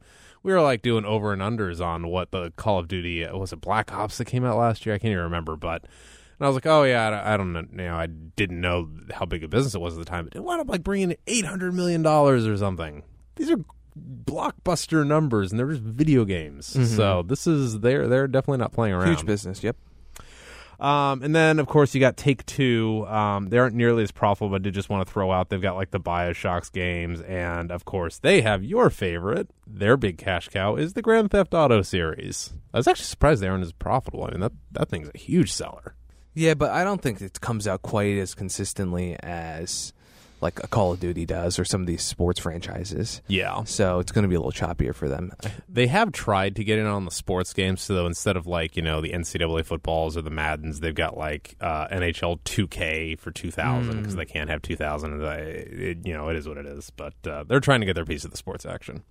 We 0.48 0.54
were 0.54 0.62
like 0.62 0.80
doing 0.80 1.04
over 1.04 1.34
and 1.34 1.42
unders 1.42 1.84
on 1.84 2.08
what 2.08 2.30
the 2.30 2.54
Call 2.56 2.78
of 2.78 2.88
Duty 2.88 3.22
uh, 3.22 3.36
was 3.36 3.52
it 3.52 3.60
Black 3.60 3.92
Ops 3.92 4.16
that 4.16 4.24
came 4.24 4.46
out 4.46 4.56
last 4.56 4.86
year. 4.86 4.94
I 4.94 4.98
can't 4.98 5.12
even 5.12 5.24
remember, 5.24 5.56
but 5.56 5.82
and 5.82 6.40
I 6.40 6.46
was 6.46 6.54
like, 6.54 6.64
oh 6.64 6.84
yeah, 6.84 7.06
I 7.06 7.10
don't, 7.10 7.20
I 7.20 7.36
don't 7.36 7.52
know. 7.52 7.82
You 7.82 7.88
know, 7.90 7.96
I 7.96 8.06
didn't 8.06 8.58
know 8.58 8.88
how 9.12 9.26
big 9.26 9.44
a 9.44 9.48
business 9.48 9.74
it 9.74 9.80
was 9.82 9.92
at 9.92 9.98
the 9.98 10.06
time, 10.06 10.24
but 10.24 10.34
it 10.34 10.42
wound 10.42 10.62
up 10.62 10.70
like 10.70 10.82
bringing 10.82 11.10
in 11.10 11.18
eight 11.26 11.44
hundred 11.44 11.74
million 11.74 12.00
dollars 12.00 12.46
or 12.46 12.56
something. 12.56 13.02
These 13.36 13.50
are 13.50 13.58
blockbuster 14.24 15.06
numbers, 15.06 15.52
and 15.52 15.58
they're 15.58 15.68
just 15.68 15.82
video 15.82 16.24
games. 16.24 16.64
So 16.96 17.22
this 17.22 17.46
is 17.46 17.80
they're 17.80 18.08
they're 18.08 18.26
definitely 18.26 18.60
not 18.60 18.72
playing 18.72 18.94
around. 18.94 19.08
Huge 19.08 19.26
business. 19.26 19.62
Yep. 19.62 19.76
Um, 20.80 21.22
and 21.22 21.34
then, 21.34 21.58
of 21.58 21.66
course, 21.66 21.94
you 21.94 22.00
got 22.00 22.16
Take 22.16 22.46
Two. 22.46 23.04
Um, 23.08 23.48
they 23.48 23.58
aren't 23.58 23.74
nearly 23.74 24.04
as 24.04 24.12
profitable, 24.12 24.50
but 24.50 24.62
did 24.62 24.74
just 24.74 24.88
want 24.88 25.06
to 25.06 25.12
throw 25.12 25.32
out 25.32 25.48
they've 25.48 25.60
got 25.60 25.74
like 25.74 25.90
the 25.90 26.00
Bioshocks 26.00 26.70
games, 26.70 27.20
and 27.22 27.72
of 27.72 27.84
course, 27.84 28.18
they 28.18 28.42
have 28.42 28.62
your 28.62 28.88
favorite. 28.88 29.50
Their 29.66 29.96
big 29.96 30.18
cash 30.18 30.48
cow 30.48 30.76
is 30.76 30.92
the 30.92 31.02
Grand 31.02 31.32
Theft 31.32 31.52
Auto 31.52 31.82
series. 31.82 32.52
I 32.72 32.76
was 32.76 32.86
actually 32.86 33.06
surprised 33.06 33.42
they 33.42 33.48
aren't 33.48 33.64
as 33.64 33.72
profitable. 33.72 34.24
I 34.24 34.30
mean, 34.30 34.40
that 34.40 34.52
that 34.72 34.88
thing's 34.88 35.10
a 35.12 35.18
huge 35.18 35.52
seller. 35.52 35.96
Yeah, 36.34 36.54
but 36.54 36.70
I 36.70 36.84
don't 36.84 37.02
think 37.02 37.20
it 37.20 37.40
comes 37.40 37.66
out 37.66 37.82
quite 37.82 38.16
as 38.16 38.36
consistently 38.36 39.16
as 39.20 39.92
like 40.40 40.62
a 40.62 40.66
Call 40.68 40.92
of 40.92 41.00
Duty 41.00 41.26
does 41.26 41.58
or 41.58 41.64
some 41.64 41.80
of 41.80 41.86
these 41.86 42.02
sports 42.02 42.38
franchises. 42.40 43.22
Yeah, 43.26 43.64
So 43.64 43.98
it's 43.98 44.12
going 44.12 44.22
to 44.22 44.28
be 44.28 44.34
a 44.34 44.40
little 44.40 44.52
choppier 44.52 44.94
for 44.94 45.08
them. 45.08 45.32
they 45.68 45.86
have 45.88 46.12
tried 46.12 46.56
to 46.56 46.64
get 46.64 46.78
in 46.78 46.86
on 46.86 47.04
the 47.04 47.10
sports 47.10 47.52
games. 47.52 47.82
So 47.82 48.06
instead 48.06 48.36
of 48.36 48.46
like 48.46 48.76
you 48.76 48.82
know 48.82 49.00
the 49.00 49.10
NCAA 49.10 49.64
footballs 49.64 50.16
or 50.16 50.22
the 50.22 50.30
Maddens, 50.30 50.80
they've 50.80 50.94
got 50.94 51.16
like 51.16 51.56
uh, 51.60 51.88
NHL 51.88 52.40
2K 52.42 53.18
for 53.18 53.30
2000 53.30 53.98
because 53.98 54.16
they 54.16 54.24
can't 54.26 54.50
have 54.50 54.62
2000. 54.62 55.22
It, 55.22 56.06
you 56.06 56.12
know, 56.14 56.28
it 56.28 56.36
is 56.36 56.48
what 56.48 56.56
it 56.58 56.66
is. 56.66 56.90
But 56.90 57.14
uh, 57.26 57.44
they're 57.44 57.60
trying 57.60 57.80
to 57.80 57.86
get 57.86 57.94
their 57.94 58.04
piece 58.04 58.24
of 58.24 58.30
the 58.30 58.36
sports 58.36 58.64
action. 58.66 59.02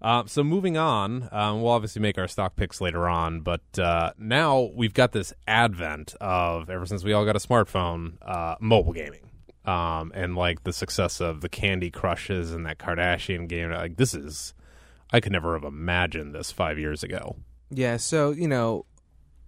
Uh, 0.00 0.24
so 0.26 0.42
moving 0.42 0.76
on, 0.76 1.28
um, 1.32 1.62
we'll 1.62 1.72
obviously 1.72 2.00
make 2.02 2.18
our 2.18 2.28
stock 2.28 2.56
picks 2.56 2.80
later 2.80 3.08
on. 3.08 3.40
But 3.40 3.62
uh, 3.78 4.12
now 4.18 4.70
we've 4.74 4.94
got 4.94 5.12
this 5.12 5.32
advent 5.46 6.14
of 6.20 6.70
ever 6.70 6.86
since 6.86 7.04
we 7.04 7.12
all 7.12 7.24
got 7.24 7.36
a 7.36 7.40
smartphone, 7.40 8.14
uh, 8.22 8.56
mobile 8.60 8.92
gaming. 8.92 9.28
Um, 9.64 10.10
and 10.14 10.34
like 10.34 10.64
the 10.64 10.72
success 10.72 11.20
of 11.20 11.40
the 11.40 11.48
Candy 11.48 11.90
Crushes 11.90 12.52
and 12.52 12.66
that 12.66 12.78
Kardashian 12.78 13.48
game, 13.48 13.70
like 13.70 13.96
this 13.96 14.12
is 14.14 14.54
I 15.12 15.20
could 15.20 15.32
never 15.32 15.54
have 15.54 15.64
imagined 15.64 16.34
this 16.34 16.50
five 16.50 16.78
years 16.78 17.02
ago. 17.02 17.36
Yeah, 17.70 17.96
so, 17.96 18.30
you 18.30 18.48
know, 18.48 18.86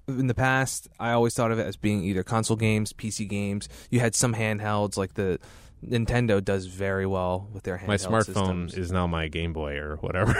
in 0.06 0.26
the 0.26 0.34
past, 0.34 0.88
I 1.00 1.12
always 1.12 1.34
thought 1.34 1.50
of 1.50 1.58
it 1.58 1.66
as 1.66 1.76
being 1.76 2.04
either 2.04 2.22
console 2.22 2.56
games, 2.56 2.92
PC 2.92 3.28
games. 3.28 3.68
You 3.90 4.00
had 4.00 4.14
some 4.14 4.34
handhelds, 4.34 4.96
like 4.96 5.14
the 5.14 5.38
Nintendo 5.84 6.42
does 6.44 6.66
very 6.66 7.06
well 7.06 7.48
with 7.52 7.64
their 7.64 7.78
handheld 7.78 7.88
My 7.88 7.96
smartphone 7.96 8.24
systems. 8.70 8.74
is 8.74 8.92
now 8.92 9.06
my 9.06 9.28
Game 9.28 9.52
Boy 9.52 9.76
or 9.76 9.96
whatever. 9.96 10.34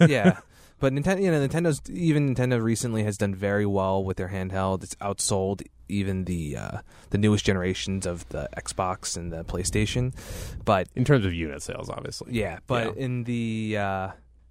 yeah. 0.08 0.38
But 0.78 0.92
Nintendo, 0.92 1.22
you 1.22 1.30
know, 1.30 1.46
Nintendo's 1.46 1.80
even 1.90 2.34
Nintendo 2.34 2.62
recently 2.62 3.02
has 3.04 3.16
done 3.16 3.34
very 3.34 3.64
well 3.66 4.04
with 4.04 4.18
their 4.18 4.28
handheld. 4.28 4.82
It's 4.82 4.94
outsold 4.96 5.62
even 5.88 6.24
the 6.24 6.56
uh, 6.56 6.78
the 7.10 7.18
newest 7.18 7.44
generations 7.46 8.04
of 8.06 8.28
the 8.28 8.48
Xbox 8.56 9.16
and 9.16 9.32
the 9.32 9.44
PlayStation. 9.44 10.12
But 10.64 10.88
In 10.94 11.04
terms 11.04 11.24
of 11.24 11.32
unit 11.32 11.62
sales, 11.62 11.88
obviously. 11.88 12.32
yeah, 12.34 12.58
but 12.66 12.96
Yeah. 12.96 13.04
in 13.04 13.24
the 13.24 13.76
uh, 13.78 14.08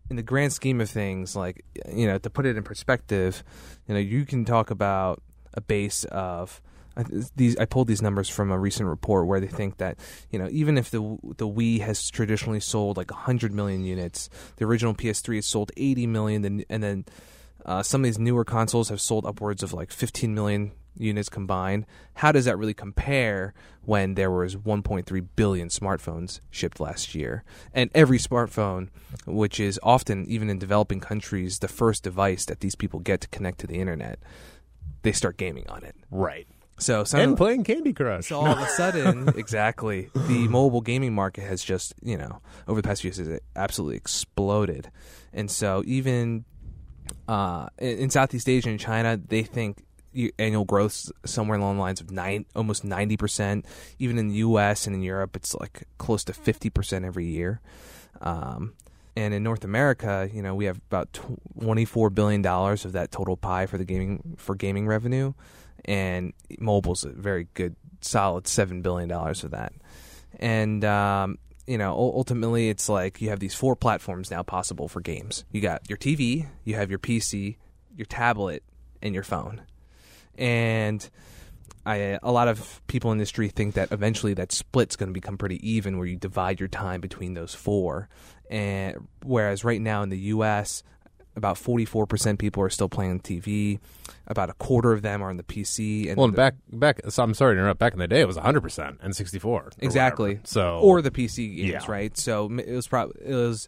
in 0.09 0.15
the 0.15 0.23
grand 0.23 0.51
scheme 0.53 0.81
of 0.81 0.89
things, 0.89 1.35
like 1.35 1.63
you 1.93 2.07
know, 2.07 2.17
to 2.17 2.29
put 2.29 2.45
it 2.47 2.57
in 2.57 2.63
perspective, 2.63 3.43
you 3.87 3.93
know, 3.93 3.99
you 3.99 4.25
can 4.25 4.45
talk 4.45 4.71
about 4.71 5.21
a 5.53 5.61
base 5.61 6.05
of 6.05 6.59
I, 6.97 7.03
these 7.35 7.57
I 7.57 7.65
pulled 7.65 7.87
these 7.87 8.01
numbers 8.01 8.29
from 8.29 8.51
a 8.51 8.59
recent 8.59 8.87
report 8.89 9.27
where 9.27 9.39
they 9.39 9.47
think 9.47 9.77
that 9.77 9.97
you 10.29 10.39
know 10.39 10.47
even 10.51 10.77
if 10.77 10.91
the 10.91 10.99
the 11.37 11.47
Wii 11.47 11.81
has 11.81 12.09
traditionally 12.09 12.59
sold 12.59 12.97
like 12.97 13.11
100 13.11 13.53
million 13.53 13.83
units, 13.83 14.29
the 14.57 14.65
original 14.65 14.93
PS3 14.93 15.35
has 15.35 15.45
sold 15.45 15.71
80 15.77 16.07
million, 16.07 16.63
and 16.69 16.83
then 16.83 17.05
uh, 17.65 17.83
some 17.83 18.01
of 18.01 18.05
these 18.05 18.19
newer 18.19 18.45
consoles 18.45 18.89
have 18.89 19.01
sold 19.01 19.25
upwards 19.25 19.63
of 19.63 19.73
like 19.73 19.91
15 19.91 20.33
million 20.33 20.71
units 20.97 21.29
combined. 21.29 21.85
How 22.15 22.31
does 22.31 22.45
that 22.45 22.57
really 22.57 22.73
compare 22.73 23.53
when 23.81 24.13
there 24.13 24.31
was 24.31 24.55
1.3 24.55 25.27
billion 25.35 25.69
smartphones 25.69 26.39
shipped 26.49 26.79
last 26.79 27.15
year? 27.15 27.43
And 27.73 27.89
every 27.93 28.17
smartphone, 28.17 28.89
which 29.25 29.59
is 29.59 29.79
often 29.83 30.25
even 30.27 30.49
in 30.49 30.59
developing 30.59 30.99
countries 30.99 31.59
the 31.59 31.67
first 31.67 32.03
device 32.03 32.45
that 32.45 32.59
these 32.59 32.75
people 32.75 32.99
get 32.99 33.21
to 33.21 33.27
connect 33.29 33.59
to 33.59 33.67
the 33.67 33.79
internet, 33.79 34.19
they 35.01 35.11
start 35.11 35.37
gaming 35.37 35.67
on 35.67 35.83
it. 35.83 35.95
Right. 36.09 36.47
So 36.77 37.05
And 37.13 37.37
playing 37.37 37.63
Candy 37.63 37.93
Crush. 37.93 38.27
so 38.27 38.39
all 38.39 38.47
of 38.47 38.59
a 38.59 38.67
sudden, 38.67 39.29
exactly, 39.37 40.09
the 40.13 40.47
mobile 40.49 40.81
gaming 40.81 41.13
market 41.15 41.43
has 41.43 41.63
just, 41.63 41.93
you 42.01 42.17
know, 42.17 42.41
over 42.67 42.81
the 42.81 42.87
past 42.87 43.01
few 43.01 43.09
years, 43.09 43.17
has 43.17 43.39
absolutely 43.55 43.95
exploded. 43.95 44.91
And 45.31 45.49
so 45.49 45.83
even 45.85 46.43
uh, 47.27 47.67
in 47.77 47.97
in 47.99 48.09
Southeast 48.09 48.49
Asia 48.49 48.69
and 48.69 48.79
China, 48.79 49.17
they 49.17 49.43
think 49.43 49.83
annual 50.39 50.63
growth 50.65 51.11
somewhere 51.25 51.57
along 51.57 51.75
the 51.75 51.81
lines 51.81 52.01
of 52.01 52.11
nine, 52.11 52.45
almost 52.55 52.83
ninety 52.83 53.17
percent. 53.17 53.65
Even 53.99 54.17
in 54.17 54.27
the 54.29 54.35
U.S. 54.35 54.85
and 54.87 54.95
in 54.95 55.01
Europe, 55.01 55.35
it's 55.35 55.55
like 55.55 55.87
close 55.97 56.23
to 56.25 56.33
fifty 56.33 56.69
percent 56.69 57.05
every 57.05 57.25
year. 57.25 57.61
Um, 58.21 58.73
and 59.17 59.33
in 59.33 59.43
North 59.43 59.63
America, 59.63 60.29
you 60.33 60.41
know, 60.41 60.55
we 60.55 60.65
have 60.65 60.77
about 60.89 61.13
twenty-four 61.13 62.09
billion 62.09 62.41
dollars 62.41 62.85
of 62.85 62.91
that 62.93 63.11
total 63.11 63.37
pie 63.37 63.65
for 63.65 63.77
the 63.77 63.85
gaming 63.85 64.35
for 64.37 64.55
gaming 64.55 64.87
revenue, 64.87 65.33
and 65.85 66.33
mobile's 66.59 67.03
a 67.03 67.09
very 67.09 67.47
good, 67.53 67.75
solid 68.01 68.47
seven 68.47 68.81
billion 68.81 69.09
dollars 69.09 69.41
for 69.41 69.49
that. 69.49 69.73
And 70.39 70.83
um, 70.83 71.37
you 71.67 71.77
know, 71.77 71.93
ultimately, 71.93 72.69
it's 72.69 72.89
like 72.89 73.21
you 73.21 73.29
have 73.29 73.39
these 73.39 73.55
four 73.55 73.75
platforms 73.75 74.29
now 74.29 74.43
possible 74.43 74.87
for 74.87 75.01
games. 75.01 75.45
You 75.51 75.61
got 75.61 75.89
your 75.89 75.97
TV, 75.97 76.47
you 76.63 76.75
have 76.75 76.89
your 76.89 76.99
PC, 76.99 77.57
your 77.95 78.05
tablet, 78.05 78.63
and 79.01 79.13
your 79.13 79.23
phone. 79.23 79.61
And 80.37 81.07
I, 81.85 82.19
a 82.21 82.31
lot 82.31 82.47
of 82.47 82.81
people 82.87 83.11
in 83.11 83.17
the 83.17 83.21
industry 83.21 83.49
think 83.49 83.75
that 83.75 83.91
eventually 83.91 84.33
that 84.35 84.51
split's 84.51 84.95
going 84.95 85.09
to 85.09 85.13
become 85.13 85.37
pretty 85.37 85.67
even, 85.67 85.97
where 85.97 86.07
you 86.07 86.15
divide 86.15 86.59
your 86.59 86.69
time 86.69 87.01
between 87.01 87.33
those 87.33 87.55
four. 87.55 88.09
And 88.49 89.07
whereas 89.23 89.63
right 89.63 89.81
now 89.81 90.03
in 90.03 90.09
the 90.09 90.19
U.S., 90.19 90.83
about 91.35 91.57
44% 91.57 92.37
people 92.39 92.63
are 92.63 92.69
still 92.69 92.89
playing 92.89 93.19
TV. 93.21 93.79
About 94.27 94.49
a 94.49 94.53
quarter 94.53 94.91
of 94.93 95.01
them 95.01 95.21
are 95.21 95.29
on 95.29 95.37
the 95.37 95.43
PC. 95.43 96.07
And 96.07 96.17
well, 96.17 96.25
and 96.25 96.33
the- 96.33 96.37
back 96.37 96.55
back. 96.71 97.01
So 97.09 97.23
I'm 97.23 97.33
sorry 97.33 97.55
to 97.55 97.59
interrupt. 97.59 97.79
Back 97.79 97.93
in 97.93 97.99
the 97.99 98.07
day, 98.07 98.21
it 98.21 98.27
was 98.27 98.37
100 98.37 98.61
percent 98.61 98.99
N64. 99.01 99.73
Exactly. 99.79 100.29
whatever. 100.35 100.47
So 100.47 100.79
or 100.79 101.01
the 101.01 101.11
PC 101.11 101.55
games, 101.57 101.83
Yeah. 101.85 101.91
right? 101.91 102.17
So 102.17 102.49
it 102.57 102.71
was 102.73 102.87
probably 102.87 103.21
it 103.25 103.33
was 103.35 103.67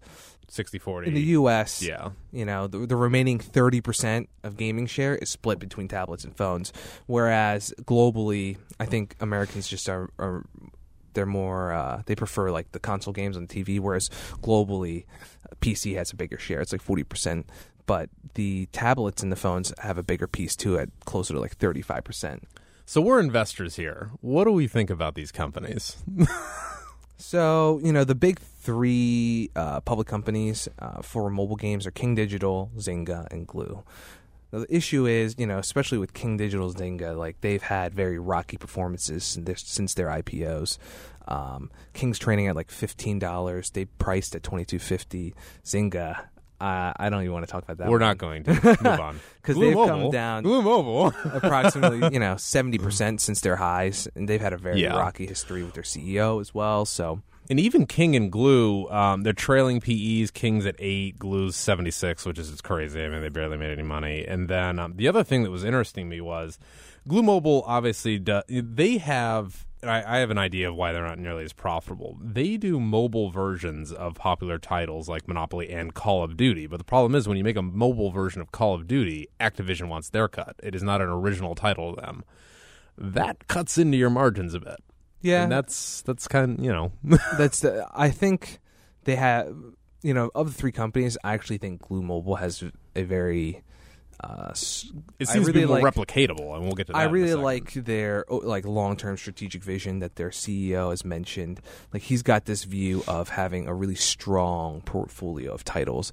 60 0.49 0.79
40. 0.79 1.09
in 1.09 1.13
the 1.13 1.21
U.S. 1.21 1.83
Yeah. 1.83 2.11
you 2.31 2.45
know 2.45 2.67
the, 2.67 2.79
the 2.85 2.95
remaining 2.95 3.37
30% 3.37 4.27
of 4.45 4.55
gaming 4.55 4.87
share 4.87 5.13
is 5.17 5.29
split 5.29 5.59
between 5.59 5.89
tablets 5.89 6.23
and 6.23 6.37
phones 6.37 6.71
whereas 7.05 7.73
globally 7.83 8.55
i 8.79 8.85
think 8.85 9.17
americans 9.19 9.67
just 9.67 9.89
are, 9.89 10.09
are 10.17 10.45
they're 11.17 11.25
more 11.25 11.73
uh, 11.73 12.03
they 12.05 12.15
prefer 12.15 12.51
like 12.51 12.71
the 12.73 12.79
console 12.79 13.11
games 13.11 13.35
on 13.35 13.47
tv 13.47 13.79
whereas 13.79 14.07
globally 14.41 15.05
pc 15.61 15.95
has 15.95 16.11
a 16.11 16.15
bigger 16.15 16.37
share 16.37 16.61
it's 16.61 16.71
like 16.71 16.83
40% 16.83 17.45
but 17.87 18.09
the 18.35 18.67
tablets 18.71 19.23
and 19.23 19.31
the 19.31 19.35
phones 19.35 19.73
have 19.79 19.97
a 19.97 20.03
bigger 20.03 20.27
piece 20.27 20.55
too 20.55 20.77
at 20.77 20.89
closer 21.05 21.33
to 21.33 21.39
like 21.39 21.57
35% 21.57 22.43
So 22.85 23.01
we're 23.01 23.19
investors 23.19 23.75
here. 23.75 24.11
What 24.21 24.45
do 24.45 24.51
we 24.51 24.67
think 24.67 24.89
about 24.89 25.15
these 25.15 25.31
companies? 25.33 25.97
So, 27.19 27.79
you 27.83 27.91
know, 27.91 28.03
the 28.03 28.13
big 28.15 28.39
three 28.39 29.49
uh, 29.55 29.81
public 29.81 30.07
companies 30.07 30.69
uh, 30.77 31.01
for 31.01 31.29
mobile 31.31 31.55
games 31.55 31.87
are 31.87 31.91
King 31.91 32.13
Digital, 32.13 32.69
Zynga, 32.77 33.25
and 33.31 33.47
Glu. 33.47 33.83
Now, 34.51 34.59
the 34.59 34.73
issue 34.75 35.05
is, 35.05 35.35
you 35.37 35.45
know, 35.45 35.57
especially 35.59 35.97
with 35.97 36.13
King 36.13 36.37
Digital's 36.37 36.75
Zynga, 36.75 37.17
like 37.17 37.41
they've 37.41 37.61
had 37.61 37.93
very 37.93 38.17
rocky 38.19 38.57
performances 38.57 39.23
since 39.23 39.45
their, 39.45 39.55
since 39.57 39.93
their 39.93 40.07
IPOs. 40.07 40.77
Um, 41.27 41.69
King's 41.93 42.17
trading 42.17 42.47
at 42.47 42.55
like 42.55 42.71
fifteen 42.71 43.19
dollars. 43.19 43.69
They 43.71 43.85
priced 43.85 44.35
at 44.35 44.43
twenty 44.43 44.63
two 44.63 44.79
fifty. 44.79 45.33
Zynga, 45.65 46.17
uh, 46.61 46.93
I 46.95 47.09
don't 47.09 47.21
even 47.21 47.33
want 47.33 47.45
to 47.45 47.51
talk 47.51 47.63
about 47.63 47.77
that. 47.79 47.87
we're 47.87 47.99
one. 47.99 47.99
not 47.99 48.17
going 48.17 48.43
to 48.45 48.51
move 48.53 48.85
on 48.85 49.19
because 49.41 49.57
they've 49.59 49.75
come 49.75 50.09
down- 50.11 50.43
Glu 50.43 50.61
Mobile. 50.61 51.07
approximately 51.25 51.97
you 52.13 52.19
know 52.19 52.35
70% 52.35 53.19
since 53.19 53.41
their 53.41 53.57
highs 53.57 54.07
and 54.15 54.27
they've 54.29 54.41
had 54.41 54.53
a 54.53 54.57
very 54.57 54.81
Yeah. 54.81 54.97
rocky 54.97 55.27
history 55.27 55.63
with 55.63 55.73
their 55.73 55.83
CEO 55.83 56.39
as 56.41 56.53
well 56.53 56.85
so 56.85 57.21
And 57.49 57.59
even 57.59 57.85
King 57.85 58.15
and 58.15 58.31
Glu, 58.31 58.89
um, 58.89 59.23
they're 59.23 59.33
trailing 59.33 59.79
PEs. 59.79 60.31
King's 60.31 60.65
at 60.65 60.75
eight, 60.79 61.17
Glu's 61.17 61.55
seventy 61.55 61.91
six, 61.91 62.25
which 62.25 62.37
is 62.37 62.49
just 62.49 62.63
crazy. 62.63 63.03
I 63.03 63.07
mean, 63.07 63.21
they 63.21 63.29
barely 63.29 63.57
made 63.57 63.71
any 63.71 63.83
money. 63.83 64.25
And 64.25 64.49
then 64.49 64.79
um, 64.79 64.93
the 64.97 65.07
other 65.07 65.23
thing 65.23 65.43
that 65.43 65.51
was 65.51 65.63
interesting 65.63 66.05
to 66.05 66.09
me 66.09 66.21
was 66.21 66.59
Glu 67.07 67.23
Mobile. 67.23 67.63
Obviously, 67.65 68.19
do, 68.19 68.41
they 68.49 68.97
have. 68.97 69.65
I, 69.83 70.03
I 70.03 70.17
have 70.17 70.31
an 70.31 70.39
idea 70.39 70.69
of 70.69 70.75
why 70.75 70.91
they're 70.91 71.05
not 71.05 71.19
nearly 71.19 71.43
as 71.43 71.53
profitable. 71.53 72.17
They 72.19 72.57
do 72.57 72.79
mobile 72.79 73.29
versions 73.29 73.93
of 73.93 74.15
popular 74.15 74.57
titles 74.57 75.07
like 75.07 75.27
Monopoly 75.27 75.69
and 75.69 75.93
Call 75.93 76.23
of 76.23 76.35
Duty. 76.35 76.65
But 76.65 76.77
the 76.77 76.83
problem 76.83 77.13
is 77.13 77.27
when 77.27 77.37
you 77.37 77.43
make 77.43 77.57
a 77.57 77.61
mobile 77.61 78.09
version 78.09 78.41
of 78.41 78.51
Call 78.51 78.73
of 78.73 78.87
Duty, 78.87 79.27
Activision 79.39 79.87
wants 79.87 80.09
their 80.09 80.27
cut. 80.27 80.55
It 80.63 80.73
is 80.73 80.81
not 80.81 80.99
an 80.99 81.09
original 81.09 81.53
title 81.53 81.93
to 81.93 82.01
them. 82.01 82.23
That 82.97 83.47
cuts 83.47 83.77
into 83.77 83.97
your 83.97 84.09
margins 84.09 84.55
a 84.55 84.59
bit. 84.59 84.83
Yeah 85.21 85.43
And 85.43 85.51
that's 85.51 86.01
that's 86.03 86.27
kind 86.27 86.59
of 86.59 86.65
you 86.65 86.71
know 86.71 86.91
that's 87.37 87.61
the 87.61 87.87
I 87.93 88.09
think 88.09 88.59
they 89.03 89.15
have 89.15 89.55
you 90.01 90.13
know 90.13 90.31
of 90.35 90.47
the 90.47 90.53
three 90.53 90.71
companies 90.71 91.17
I 91.23 91.33
actually 91.33 91.57
think 91.57 91.81
Glu 91.81 92.01
Mobile 92.01 92.35
has 92.35 92.63
a 92.95 93.03
very 93.03 93.63
uh, 94.19 94.49
It 95.19 95.27
seems 95.27 95.45
to 95.45 95.53
be 95.53 95.65
more 95.65 95.79
like- 95.79 95.93
replicatable, 95.93 96.55
and 96.55 96.63
we'll 96.63 96.73
get 96.73 96.87
to 96.87 96.93
that. 96.93 96.97
I 96.97 97.03
really 97.03 97.35
like 97.35 97.73
their 97.73 98.25
like 98.29 98.65
long-term 98.65 99.17
strategic 99.17 99.63
vision 99.63 99.99
that 99.99 100.15
their 100.15 100.29
CEO 100.29 100.89
has 100.89 101.05
mentioned. 101.05 101.61
Like 101.93 102.01
he's 102.01 102.23
got 102.23 102.45
this 102.45 102.63
view 102.63 103.03
of 103.07 103.29
having 103.29 103.67
a 103.67 103.73
really 103.75 103.95
strong 103.95 104.81
portfolio 104.81 105.53
of 105.53 105.63
titles. 105.63 106.11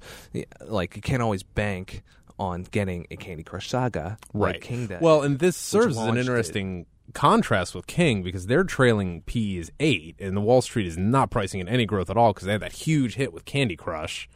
Like 0.61 0.95
you 0.95 1.01
can't 1.01 1.23
always 1.23 1.41
bank 1.41 2.03
on 2.37 2.63
getting 2.63 3.07
a 3.09 3.15
Candy 3.15 3.43
Crush 3.43 3.69
Saga 3.69 4.17
right. 4.33 4.53
like 4.53 4.61
King 4.61 4.87
does. 4.87 5.01
Well, 5.01 5.23
and 5.23 5.39
this 5.39 5.55
serves 5.57 5.97
as 5.97 6.05
an 6.05 6.17
interesting 6.17 6.85
contrast 7.13 7.73
with 7.75 7.87
King 7.87 8.23
because 8.23 8.47
their 8.47 8.63
trailing 8.63 9.21
P 9.21 9.57
is 9.57 9.71
eight, 9.79 10.15
and 10.19 10.35
the 10.35 10.41
Wall 10.41 10.61
Street 10.61 10.87
is 10.87 10.97
not 10.97 11.29
pricing 11.31 11.59
in 11.59 11.67
any 11.67 11.85
growth 11.85 12.09
at 12.09 12.17
all 12.17 12.33
because 12.33 12.45
they 12.45 12.51
had 12.53 12.61
that 12.61 12.73
huge 12.73 13.15
hit 13.15 13.31
with 13.33 13.45
Candy 13.45 13.75
Crush. 13.75 14.27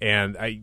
And 0.00 0.36
I, 0.36 0.62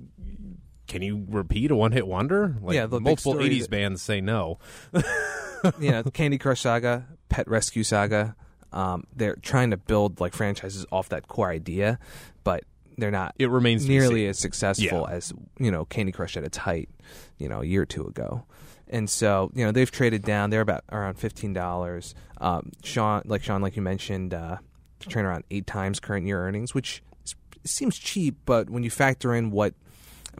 can 0.87 1.01
you 1.01 1.25
repeat 1.29 1.71
a 1.71 1.75
one-hit 1.75 2.07
wonder? 2.07 2.55
Like 2.61 2.75
Yeah, 2.75 2.87
multiple 2.87 3.35
'80s 3.35 3.61
that- 3.61 3.69
bands 3.71 4.01
say 4.01 4.21
no. 4.21 4.59
you 5.79 5.91
know, 5.91 6.03
Candy 6.03 6.37
Crush 6.37 6.61
Saga, 6.61 7.05
Pet 7.29 7.47
Rescue 7.47 7.83
Saga. 7.83 8.35
Um, 8.71 9.05
they're 9.15 9.35
trying 9.37 9.71
to 9.71 9.77
build 9.77 10.19
like 10.19 10.33
franchises 10.33 10.85
off 10.91 11.09
that 11.09 11.27
core 11.27 11.49
idea, 11.49 11.97
but 12.43 12.63
they're 12.97 13.09
not 13.11 13.33
It 13.39 13.49
remains 13.49 13.87
nearly 13.87 14.27
as 14.27 14.37
successful 14.37 15.05
Yeah. 15.09 15.15
as 15.15 15.33
you 15.57 15.71
know 15.71 15.85
Candy 15.85 16.11
Crush 16.11 16.35
at 16.37 16.43
its 16.43 16.57
height, 16.57 16.89
you 17.37 17.47
know, 17.49 17.61
a 17.61 17.65
year 17.65 17.81
or 17.83 17.85
two 17.87 18.05
ago. 18.05 18.45
And 18.89 19.09
so 19.09 19.51
you 19.53 19.63
know 19.65 19.71
they've 19.71 19.91
traded 19.91 20.23
down. 20.23 20.49
They're 20.49 20.61
about 20.61 20.83
around 20.91 21.15
fifteen 21.15 21.53
dollars. 21.53 22.15
Um, 22.41 22.71
Sean, 22.83 23.21
like 23.25 23.43
Sean, 23.43 23.61
like 23.61 23.75
you 23.75 23.81
mentioned, 23.81 24.33
uh, 24.33 24.57
trading 24.99 25.25
around 25.25 25.43
eight 25.51 25.67
times 25.67 25.99
current 25.99 26.25
year 26.25 26.41
earnings, 26.41 26.73
which 26.73 27.03
is, 27.23 27.35
seems 27.65 27.97
cheap, 27.97 28.37
but 28.45 28.69
when 28.69 28.83
you 28.83 28.89
factor 28.89 29.35
in 29.35 29.51
what 29.51 29.73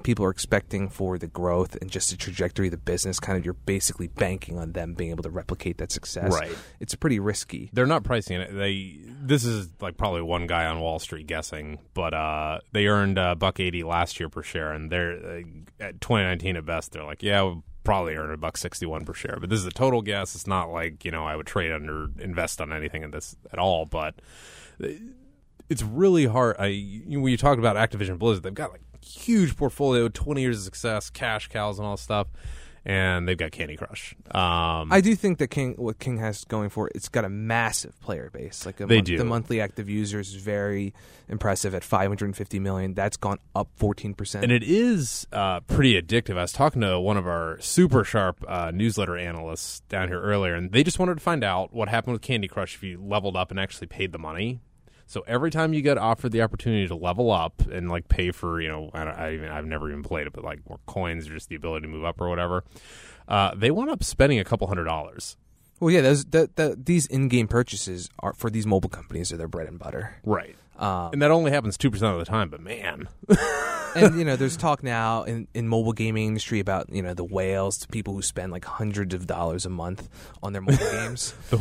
people 0.04 0.24
are 0.24 0.30
expecting 0.30 0.88
for 0.88 1.18
the 1.18 1.28
growth 1.28 1.76
and 1.82 1.90
just 1.90 2.10
the 2.10 2.16
trajectory 2.16 2.68
of 2.68 2.72
the 2.72 2.78
business, 2.78 3.20
kind 3.20 3.38
of 3.38 3.44
you're 3.44 3.54
basically 3.54 4.08
banking 4.08 4.58
on 4.58 4.72
them 4.72 4.94
being 4.94 5.12
able 5.12 5.24
to 5.24 5.30
replicate 5.30 5.78
that 5.78 5.92
success. 5.92 6.32
Right. 6.32 6.56
It's 6.80 6.96
pretty 6.96 7.20
risky. 7.20 7.70
They're 7.74 7.86
not 7.86 8.04
pricing 8.04 8.40
it. 8.40 8.56
They 8.56 8.98
this 9.22 9.44
is 9.44 9.70
like 9.82 9.98
probably 9.98 10.22
one 10.22 10.48
guy 10.48 10.66
on 10.66 10.80
Wall 10.80 11.00
Street 11.00 11.28
guessing, 11.28 11.80
but 11.94 12.14
uh, 12.14 12.60
they 12.72 12.88
earned 12.88 13.20
uh, 13.20 13.36
buck 13.36 13.60
eighty 13.60 13.84
last 13.84 14.20
year 14.20 14.30
per 14.30 14.42
share, 14.42 14.72
and 14.72 14.90
they're 14.92 15.12
uh, 15.12 15.42
at 15.80 16.02
twenty 16.02 16.24
nineteen 16.24 16.56
at 16.56 16.66
best. 16.66 16.94
They're 16.94 17.04
like, 17.04 17.22
yeah, 17.22 17.56
probably 17.90 18.14
earn 18.14 18.30
a 18.30 18.38
buck 18.38 18.56
sixty 18.56 18.86
one 18.86 19.04
per 19.04 19.16
share. 19.16 19.38
But 19.42 19.50
this 19.50 19.58
is 19.58 19.66
a 19.66 19.72
total 19.72 20.04
guess. 20.04 20.36
It's 20.36 20.46
not 20.46 20.72
like 20.72 21.04
you 21.04 21.10
know 21.10 21.26
I 21.26 21.36
would 21.36 21.48
trade 21.48 21.72
under 21.72 22.10
invest 22.20 22.62
on 22.62 22.72
anything 22.72 23.02
in 23.02 23.10
this 23.10 23.36
at 23.52 23.58
all. 23.58 23.88
But 23.88 24.14
it's 25.70 25.82
really 25.82 26.28
hard. 26.28 26.56
I 26.60 27.02
when 27.08 27.30
you 27.30 27.38
talk 27.38 27.58
about 27.58 27.78
Activision 27.78 28.20
Blizzard, 28.20 28.44
they've 28.44 28.54
got 28.54 28.72
like 28.72 28.82
huge 29.04 29.58
portfolio, 29.58 30.08
twenty 30.08 30.42
years 30.42 30.60
of 30.60 30.64
success, 30.66 31.10
cash 31.10 31.48
cows, 31.48 31.80
and 31.80 31.88
all 31.88 31.98
stuff. 31.98 32.28
And 32.86 33.28
they've 33.28 33.38
got 33.38 33.52
Candy 33.52 33.76
Crush. 33.76 34.16
Um, 34.32 34.92
I 34.92 35.02
do 35.02 35.16
think 35.16 35.38
that 35.40 35.48
King, 35.50 35.76
what 35.78 36.00
King 36.00 36.18
has 36.20 36.44
going 36.46 36.70
for 36.70 36.88
it, 36.88 36.94
it's 36.96 37.10
got 37.10 37.26
a 37.26 37.30
massive 37.30 38.00
player 38.02 38.30
base. 38.32 38.66
Like 38.66 38.78
They 38.78 38.86
month- 38.98 39.06
do. 39.08 39.18
the 39.18 39.26
monthly 39.26 39.62
active 39.62 39.90
users 39.90 40.30
is 40.30 40.42
very 40.42 40.94
impressive 41.28 41.76
at 41.76 41.84
550 41.84 42.60
million. 42.60 42.94
That's 42.94 43.18
gone 43.18 43.38
up 43.56 43.70
14 43.76 44.14
percent. 44.14 44.44
and 44.44 44.52
it 44.52 44.64
is 44.64 45.28
uh, 45.32 45.60
pretty 45.62 46.02
addictive. 46.02 46.38
I 46.38 46.42
was 46.42 46.52
talking 46.52 46.82
to 46.82 47.00
one 47.00 47.18
of 47.18 47.28
our 47.28 47.58
super 47.62 48.04
sharp 48.04 48.44
uh, 48.48 48.72
newsletter 48.74 49.18
analysts 49.18 49.82
down 49.90 50.08
here 50.08 50.22
earlier, 50.22 50.56
and 50.56 50.72
they 50.72 50.84
just 50.84 51.00
wanted 51.00 51.16
to 51.16 51.22
find 51.22 51.44
out 51.44 51.74
what 51.74 51.90
happened 51.90 52.14
with 52.14 52.22
Candy 52.22 52.48
Crush 52.48 52.76
if 52.76 52.84
you 52.84 53.00
leveled 53.04 53.36
up 53.36 53.52
and 53.52 53.60
actually 53.60 53.88
paid 53.88 54.12
the 54.12 54.20
money. 54.20 54.60
So 55.10 55.24
every 55.26 55.50
time 55.50 55.74
you 55.74 55.82
get 55.82 55.98
offered 55.98 56.32
the 56.32 56.44
opportunity 56.44 56.88
to 56.88 56.96
level 56.96 57.32
up 57.32 57.64
and 57.72 57.90
like 57.90 58.08
pay 58.10 58.30
for, 58.30 58.62
you 58.62 58.68
know, 58.68 58.92
I, 58.94 59.02
I 59.02 59.34
even 59.34 59.50
I've 59.50 59.66
never 59.66 59.90
even 59.90 60.04
played 60.04 60.28
it, 60.28 60.34
but 60.34 60.44
like 60.44 60.60
more 60.70 60.80
coins 60.86 61.28
or 61.28 61.34
just 61.34 61.50
the 61.50 61.56
ability 61.56 61.88
to 61.88 61.92
move 61.92 62.06
up 62.06 62.22
or 62.22 62.30
whatever, 62.30 62.64
uh, 63.28 63.56
they 63.56 63.72
wound 63.72 63.90
up 63.90 64.04
spending 64.04 64.38
a 64.38 64.44
couple 64.44 64.68
hundred 64.68 64.84
dollars. 64.84 65.36
Well, 65.80 65.90
yeah, 65.90 66.02
those 66.02 66.26
the, 66.26 66.52
the, 66.54 66.78
these 66.80 67.08
in-game 67.08 67.48
purchases 67.48 68.12
are 68.20 68.34
for 68.34 68.52
these 68.52 68.68
mobile 68.68 68.90
companies 68.90 69.34
are 69.34 69.38
their 69.38 69.48
bread 69.48 69.68
and 69.68 69.80
butter. 69.80 70.16
Right. 70.24 70.56
Um, 70.80 71.10
And 71.14 71.22
that 71.22 71.30
only 71.30 71.52
happens 71.52 71.78
two 71.78 71.92
percent 71.92 72.14
of 72.14 72.20
the 72.20 72.26
time, 72.26 72.50
but 72.50 72.62
man, 72.62 73.10
and 73.96 74.18
you 74.18 74.24
know, 74.24 74.36
there's 74.38 74.56
talk 74.56 74.82
now 74.82 75.24
in 75.24 75.48
in 75.54 75.68
mobile 75.68 75.92
gaming 75.94 76.28
industry 76.28 76.60
about 76.62 76.90
you 76.90 77.02
know 77.02 77.14
the 77.14 77.24
whales, 77.26 77.78
to 77.80 77.88
people 77.90 78.14
who 78.14 78.22
spend 78.22 78.52
like 78.54 78.64
hundreds 78.64 79.14
of 79.14 79.28
dollars 79.28 79.66
a 79.66 79.70
month 79.70 80.08
on 80.42 80.54
their 80.54 80.62
mobile 80.62 80.78
games. 80.92 81.34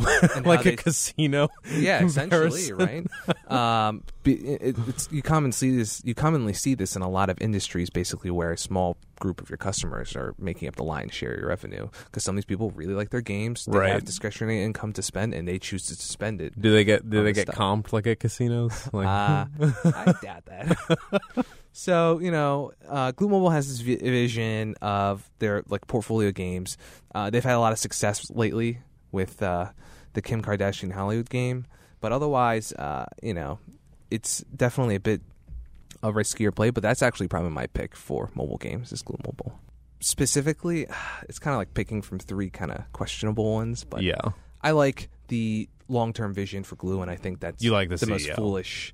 Like 0.45 0.61
a 0.61 0.63
they- 0.71 0.75
casino. 0.77 1.49
yeah, 1.69 2.03
essentially, 2.03 2.71
right? 2.71 3.05
Um, 3.51 4.03
it's 4.33 5.09
you 5.11 5.21
commonly 5.21 5.51
see 5.51 5.75
this. 5.75 6.01
You 6.05 6.13
commonly 6.15 6.53
see 6.53 6.75
this 6.75 6.95
in 6.95 7.01
a 7.01 7.09
lot 7.09 7.29
of 7.29 7.37
industries, 7.41 7.89
basically, 7.89 8.31
where 8.31 8.51
a 8.51 8.57
small 8.57 8.97
group 9.19 9.41
of 9.41 9.49
your 9.49 9.57
customers 9.57 10.15
are 10.15 10.33
making 10.39 10.67
up 10.67 10.75
the 10.77 10.83
lion's 10.83 11.13
share 11.13 11.33
of 11.33 11.39
your 11.39 11.49
revenue 11.49 11.89
because 12.05 12.23
some 12.23 12.35
of 12.35 12.37
these 12.37 12.45
people 12.45 12.71
really 12.71 12.93
like 12.93 13.09
their 13.09 13.21
games. 13.21 13.65
They 13.65 13.77
Right. 13.77 13.91
have 13.91 14.05
discretionary 14.05 14.63
income 14.63 14.93
to 14.93 15.01
spend, 15.01 15.33
and 15.33 15.47
they 15.47 15.59
choose 15.59 15.85
to 15.87 15.95
spend 15.95 16.41
it. 16.41 16.59
Do 16.59 16.71
they 16.71 16.83
get 16.83 17.09
do 17.09 17.23
they 17.23 17.33
get 17.33 17.47
stuff. 17.47 17.55
comped 17.55 17.93
like 17.93 18.07
at 18.07 18.19
casinos? 18.19 18.89
Like, 18.93 19.07
Uh, 19.07 19.45
I 19.85 20.13
doubt 20.21 20.45
that. 20.45 20.77
so 21.71 22.19
you 22.19 22.31
know, 22.31 22.71
uh, 22.87 23.11
Glu 23.11 23.29
Mobile 23.29 23.49
has 23.51 23.67
this 23.67 23.81
vi- 23.81 23.97
vision 24.09 24.75
of 24.81 25.29
their 25.39 25.63
like 25.69 25.87
portfolio 25.87 26.31
games. 26.31 26.77
Uh, 27.13 27.29
they've 27.29 27.43
had 27.43 27.55
a 27.55 27.59
lot 27.59 27.71
of 27.71 27.79
success 27.79 28.29
lately 28.31 28.79
with 29.11 29.41
uh, 29.41 29.67
the 30.13 30.21
Kim 30.21 30.41
Kardashian 30.41 30.91
Hollywood 30.91 31.29
game, 31.29 31.65
but 32.01 32.11
otherwise, 32.11 32.73
uh, 32.73 33.05
you 33.21 33.33
know, 33.33 33.59
it's 34.11 34.39
definitely 34.55 34.95
a 34.95 34.99
bit 34.99 35.21
of 36.03 36.15
riskier 36.15 36.53
play. 36.53 36.69
But 36.69 36.83
that's 36.83 37.01
actually 37.01 37.27
probably 37.27 37.51
my 37.51 37.67
pick 37.67 37.95
for 37.95 38.29
mobile 38.35 38.57
games 38.57 38.91
is 38.91 39.01
Glu 39.01 39.17
Mobile. 39.25 39.59
Specifically, 39.99 40.87
it's 41.29 41.39
kind 41.39 41.53
of 41.53 41.59
like 41.59 41.73
picking 41.73 42.01
from 42.01 42.19
three 42.19 42.49
kind 42.49 42.71
of 42.71 42.91
questionable 42.93 43.53
ones, 43.53 43.83
but 43.83 44.01
yeah. 44.03 44.21
I 44.61 44.71
like 44.71 45.09
the 45.27 45.69
long 45.87 46.13
term 46.13 46.33
vision 46.33 46.63
for 46.63 46.75
Glu, 46.75 47.01
and 47.01 47.09
I 47.09 47.15
think 47.15 47.39
that's 47.39 47.63
You 47.63 47.71
like 47.71 47.89
the 47.89 47.97
the 47.97 48.07
most 48.07 48.29
foolish, 48.31 48.93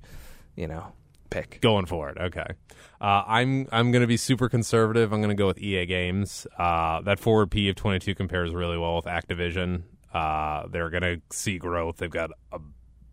you 0.54 0.66
know, 0.66 0.92
pick. 1.30 1.60
Going 1.60 1.86
for 1.86 2.08
it. 2.10 2.18
Okay. 2.18 2.46
Uh, 3.00 3.22
I'm 3.26 3.68
I'm 3.72 3.92
going 3.92 4.00
to 4.00 4.06
be 4.06 4.16
super 4.16 4.48
conservative. 4.48 5.12
I'm 5.12 5.20
going 5.20 5.36
to 5.36 5.40
go 5.40 5.46
with 5.46 5.58
EA 5.58 5.86
Games. 5.86 6.46
Uh, 6.58 7.02
that 7.02 7.18
forward 7.18 7.50
P 7.50 7.68
of 7.68 7.76
22 7.76 8.14
compares 8.14 8.54
really 8.54 8.78
well 8.78 8.96
with 8.96 9.04
Activision. 9.04 9.82
Uh, 10.12 10.66
they're 10.68 10.88
going 10.88 11.02
to 11.02 11.20
see 11.30 11.58
growth. 11.58 11.98
They've 11.98 12.10
got 12.10 12.30
a 12.52 12.58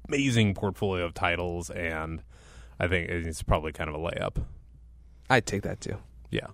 amazing 0.07 0.53
portfolio 0.53 1.05
of 1.05 1.13
titles, 1.13 1.69
and 1.69 2.23
I 2.79 2.87
think 2.87 3.09
it's 3.09 3.43
probably 3.43 3.71
kind 3.71 3.89
of 3.89 3.95
a 3.95 3.99
layup. 3.99 4.43
I'd 5.29 5.45
take 5.45 5.63
that 5.63 5.81
too. 5.81 5.97
Yeah. 6.29 6.47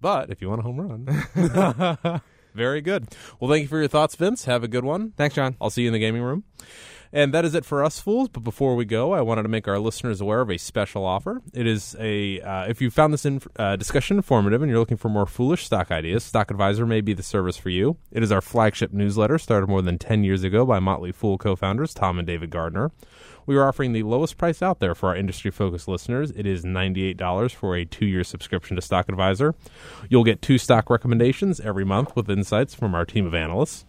But 0.00 0.30
if 0.30 0.42
you 0.42 0.48
want 0.48 0.60
a 0.60 0.62
home 0.62 0.80
run, 0.80 2.20
very 2.54 2.80
good. 2.80 3.08
Well, 3.40 3.50
thank 3.50 3.62
you 3.62 3.68
for 3.68 3.78
your 3.78 3.88
thoughts, 3.88 4.14
Vince. 4.16 4.44
Have 4.44 4.62
a 4.62 4.68
good 4.68 4.84
one. 4.84 5.12
Thanks, 5.16 5.34
John. 5.34 5.56
I'll 5.60 5.70
see 5.70 5.82
you 5.82 5.88
in 5.88 5.92
the 5.94 5.98
gaming 5.98 6.22
room. 6.22 6.44
And 7.14 7.32
that 7.32 7.44
is 7.44 7.54
it 7.54 7.64
for 7.64 7.84
us 7.84 8.00
fools. 8.00 8.28
But 8.28 8.42
before 8.42 8.74
we 8.74 8.84
go, 8.84 9.12
I 9.12 9.20
wanted 9.20 9.44
to 9.44 9.48
make 9.48 9.68
our 9.68 9.78
listeners 9.78 10.20
aware 10.20 10.40
of 10.40 10.50
a 10.50 10.58
special 10.58 11.06
offer. 11.06 11.42
It 11.52 11.64
is 11.64 11.94
a 12.00 12.40
uh, 12.40 12.64
if 12.64 12.82
you 12.82 12.90
found 12.90 13.14
this 13.14 13.24
uh, 13.56 13.76
discussion 13.76 14.16
informative 14.16 14.62
and 14.62 14.68
you're 14.68 14.80
looking 14.80 14.96
for 14.96 15.08
more 15.08 15.24
foolish 15.24 15.64
stock 15.64 15.92
ideas, 15.92 16.24
Stock 16.24 16.50
Advisor 16.50 16.84
may 16.86 17.00
be 17.00 17.14
the 17.14 17.22
service 17.22 17.56
for 17.56 17.70
you. 17.70 17.98
It 18.10 18.24
is 18.24 18.32
our 18.32 18.40
flagship 18.40 18.92
newsletter, 18.92 19.38
started 19.38 19.68
more 19.68 19.80
than 19.80 19.96
10 19.96 20.24
years 20.24 20.42
ago 20.42 20.66
by 20.66 20.80
Motley 20.80 21.12
Fool 21.12 21.38
co-founders 21.38 21.94
Tom 21.94 22.18
and 22.18 22.26
David 22.26 22.50
Gardner. 22.50 22.90
We 23.46 23.56
are 23.56 23.68
offering 23.68 23.92
the 23.92 24.02
lowest 24.02 24.36
price 24.36 24.60
out 24.60 24.80
there 24.80 24.96
for 24.96 25.10
our 25.10 25.16
industry 25.16 25.52
focused 25.52 25.86
listeners. 25.86 26.32
It 26.34 26.46
is 26.46 26.64
$98 26.64 27.52
for 27.52 27.76
a 27.76 27.84
two 27.84 28.06
year 28.06 28.24
subscription 28.24 28.74
to 28.74 28.82
Stock 28.82 29.08
Advisor. 29.08 29.54
You'll 30.08 30.24
get 30.24 30.42
two 30.42 30.58
stock 30.58 30.90
recommendations 30.90 31.60
every 31.60 31.84
month 31.84 32.16
with 32.16 32.28
insights 32.28 32.74
from 32.74 32.92
our 32.92 33.04
team 33.04 33.24
of 33.24 33.34
analysts. 33.34 33.84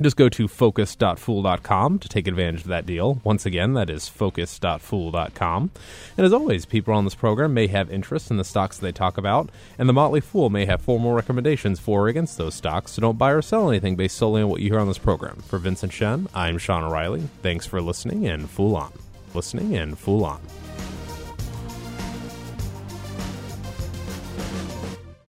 Just 0.00 0.16
go 0.16 0.28
to 0.30 0.48
focus.fool.com 0.48 1.98
to 1.98 2.08
take 2.08 2.26
advantage 2.26 2.62
of 2.62 2.68
that 2.68 2.86
deal. 2.86 3.20
Once 3.22 3.44
again, 3.44 3.74
that 3.74 3.90
is 3.90 4.08
focus.fool.com. 4.08 5.70
And 6.16 6.26
as 6.26 6.32
always, 6.32 6.64
people 6.64 6.94
on 6.94 7.04
this 7.04 7.14
program 7.14 7.52
may 7.52 7.66
have 7.66 7.90
interest 7.90 8.30
in 8.30 8.36
the 8.38 8.44
stocks 8.44 8.78
they 8.78 8.92
talk 8.92 9.18
about, 9.18 9.50
and 9.78 9.88
the 9.88 9.92
Motley 9.92 10.20
Fool 10.20 10.48
may 10.48 10.64
have 10.64 10.80
formal 10.80 11.12
recommendations 11.12 11.78
for 11.78 12.00
or 12.00 12.08
against 12.08 12.38
those 12.38 12.54
stocks, 12.54 12.92
so 12.92 13.02
don't 13.02 13.18
buy 13.18 13.30
or 13.30 13.42
sell 13.42 13.68
anything 13.68 13.94
based 13.96 14.16
solely 14.16 14.42
on 14.42 14.48
what 14.48 14.60
you 14.62 14.70
hear 14.70 14.80
on 14.80 14.88
this 14.88 14.98
program. 14.98 15.36
For 15.46 15.58
Vincent 15.58 15.92
Shen, 15.92 16.28
I'm 16.34 16.56
Sean 16.56 16.82
O'Reilly. 16.84 17.28
Thanks 17.42 17.66
for 17.66 17.82
listening 17.82 18.26
and 18.26 18.48
Fool 18.48 18.76
On. 18.76 18.92
Listening 19.34 19.76
and 19.76 19.98
Fool 19.98 20.24
On. 20.24 20.40